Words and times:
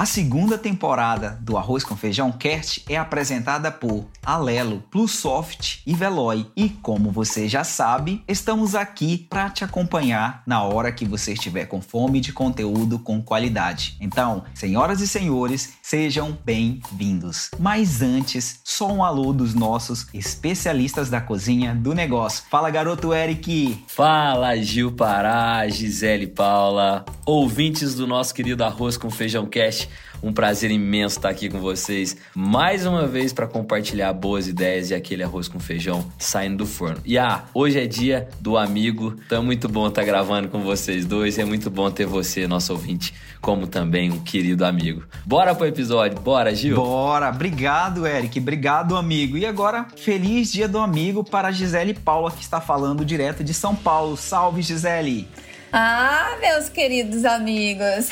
A 0.00 0.06
segunda 0.06 0.56
temporada 0.56 1.38
do 1.42 1.58
Arroz 1.58 1.84
com 1.84 1.94
Feijão 1.94 2.32
Cast 2.32 2.82
é 2.88 2.96
apresentada 2.96 3.70
por 3.70 4.06
Alelo, 4.24 4.82
Plusoft 4.90 5.82
e 5.86 5.94
Veloy. 5.94 6.46
E 6.56 6.70
como 6.70 7.10
você 7.10 7.46
já 7.46 7.64
sabe, 7.64 8.24
estamos 8.26 8.74
aqui 8.74 9.26
para 9.28 9.50
te 9.50 9.62
acompanhar 9.62 10.42
na 10.46 10.62
hora 10.62 10.90
que 10.90 11.04
você 11.04 11.34
estiver 11.34 11.66
com 11.66 11.82
fome 11.82 12.18
de 12.18 12.32
conteúdo 12.32 12.98
com 12.98 13.20
qualidade. 13.20 13.98
Então, 14.00 14.42
senhoras 14.54 15.02
e 15.02 15.06
senhores, 15.06 15.74
sejam 15.82 16.34
bem-vindos. 16.46 17.50
Mas 17.58 18.00
antes, 18.00 18.58
só 18.64 18.90
um 18.90 19.04
alô 19.04 19.34
dos 19.34 19.52
nossos 19.52 20.06
especialistas 20.14 21.10
da 21.10 21.20
cozinha 21.20 21.74
do 21.74 21.92
negócio. 21.92 22.44
Fala, 22.48 22.70
garoto 22.70 23.12
Eric! 23.12 23.84
Fala, 23.86 24.56
Gil 24.56 24.92
Pará, 24.92 25.68
Gisele 25.68 26.26
Paula, 26.26 27.04
ouvintes 27.26 27.94
do 27.94 28.06
nosso 28.06 28.32
querido 28.32 28.64
Arroz 28.64 28.96
com 28.96 29.10
Feijão 29.10 29.44
Cast. 29.44 29.89
Um 30.22 30.32
prazer 30.32 30.70
imenso 30.70 31.16
estar 31.16 31.30
aqui 31.30 31.48
com 31.48 31.58
vocês 31.58 32.16
mais 32.34 32.84
uma 32.84 33.06
vez 33.06 33.32
para 33.32 33.46
compartilhar 33.46 34.12
boas 34.12 34.46
ideias 34.46 34.90
e 34.90 34.94
aquele 34.94 35.22
arroz 35.22 35.48
com 35.48 35.58
feijão 35.58 36.06
saindo 36.18 36.58
do 36.58 36.66
forno. 36.66 36.98
E 37.06 37.16
ah, 37.16 37.44
hoje 37.54 37.80
é 37.80 37.86
dia 37.86 38.28
do 38.38 38.58
amigo, 38.58 39.16
então 39.24 39.42
é 39.42 39.44
muito 39.44 39.68
bom 39.68 39.88
estar 39.88 40.04
gravando 40.04 40.48
com 40.48 40.60
vocês 40.60 41.06
dois, 41.06 41.38
é 41.38 41.44
muito 41.44 41.70
bom 41.70 41.90
ter 41.90 42.04
você, 42.04 42.46
nosso 42.46 42.72
ouvinte, 42.72 43.14
como 43.40 43.66
também 43.66 44.10
um 44.10 44.18
querido 44.18 44.64
amigo. 44.64 45.04
Bora 45.24 45.54
pro 45.54 45.66
episódio, 45.66 46.20
bora, 46.20 46.54
Gil? 46.54 46.76
Bora, 46.76 47.30
obrigado, 47.30 48.06
Eric, 48.06 48.38
obrigado, 48.38 48.96
amigo. 48.96 49.38
E 49.38 49.46
agora, 49.46 49.86
feliz 49.96 50.52
dia 50.52 50.68
do 50.68 50.78
amigo 50.78 51.24
para 51.24 51.48
a 51.48 51.52
Gisele 51.52 51.94
Paula, 51.94 52.30
que 52.30 52.42
está 52.42 52.60
falando 52.60 53.04
direto 53.04 53.42
de 53.42 53.54
São 53.54 53.74
Paulo. 53.74 54.16
Salve, 54.16 54.60
Gisele! 54.60 55.26
Ah, 55.72 56.36
meus 56.40 56.68
queridos 56.68 57.24
amigos! 57.24 58.08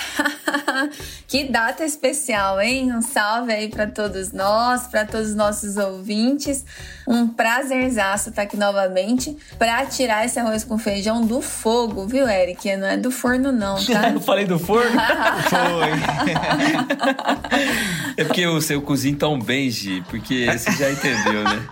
que 1.26 1.44
data 1.44 1.84
especial, 1.84 2.60
hein? 2.60 2.92
Um 2.92 3.02
salve 3.02 3.52
aí 3.52 3.68
para 3.68 3.88
todos 3.88 4.32
nós, 4.32 4.86
para 4.86 5.04
todos 5.04 5.30
os 5.30 5.34
nossos 5.34 5.76
ouvintes. 5.76 6.64
Um 7.06 7.26
prazerzaço 7.26 8.28
estar 8.28 8.42
aqui 8.42 8.56
novamente 8.56 9.36
para 9.58 9.84
tirar 9.86 10.24
esse 10.24 10.38
arroz 10.38 10.62
com 10.62 10.78
feijão 10.78 11.26
do 11.26 11.40
fogo, 11.42 12.06
viu, 12.06 12.28
Eric? 12.28 12.76
Não 12.76 12.86
é 12.86 12.96
do 12.96 13.10
forno, 13.10 13.50
não, 13.50 13.74
tá? 13.84 14.10
Eu 14.10 14.20
falei 14.20 14.44
do 14.44 14.58
forno? 14.58 14.92
Foi! 15.50 15.90
é 18.16 18.24
porque 18.24 18.46
o 18.46 18.60
seu 18.60 18.80
cozinho 18.80 19.16
tão 19.16 19.36
bem, 19.36 19.68
Gi, 19.68 20.04
porque 20.08 20.46
você 20.46 20.70
já 20.72 20.92
entendeu, 20.92 21.42
né? 21.42 21.66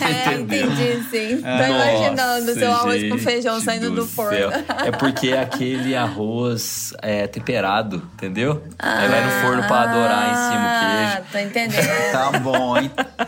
É, 0.00 0.34
entendi, 0.34 1.02
sim. 1.10 1.42
Tô 1.42 1.64
imaginando 1.64 2.50
o 2.50 2.54
seu 2.54 2.72
arroz 2.72 3.08
com 3.08 3.18
feijão 3.18 3.60
saindo 3.60 3.90
do, 3.90 3.96
do 3.96 4.06
forno. 4.06 4.38
É 4.84 4.90
porque 4.90 5.27
é 5.32 5.40
aquele 5.40 5.94
arroz 5.96 6.92
é, 7.02 7.26
temperado, 7.26 7.96
entendeu? 8.14 8.62
Ah, 8.78 9.00
Aí 9.00 9.08
vai 9.08 9.24
no 9.24 9.30
forno 9.42 9.62
pra 9.66 9.82
adorar 9.82 10.30
em 10.30 10.34
cima 10.50 10.66
o 10.66 10.80
queijo. 10.80 11.12
Ah, 11.16 11.22
tô 11.32 11.38
entendendo. 11.38 12.12
Tá 12.12 12.38
bom. 12.38 12.74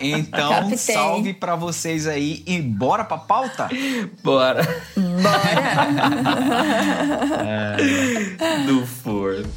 Então, 0.00 0.50
Captei. 0.50 0.76
salve 0.78 1.34
pra 1.34 1.54
vocês 1.56 2.06
aí 2.06 2.42
e 2.46 2.60
bora 2.60 3.04
pra 3.04 3.18
pauta? 3.18 3.68
Bora. 4.22 4.62
Bora. 4.96 5.40
é, 7.44 8.64
do 8.66 8.86
forno. 8.86 9.50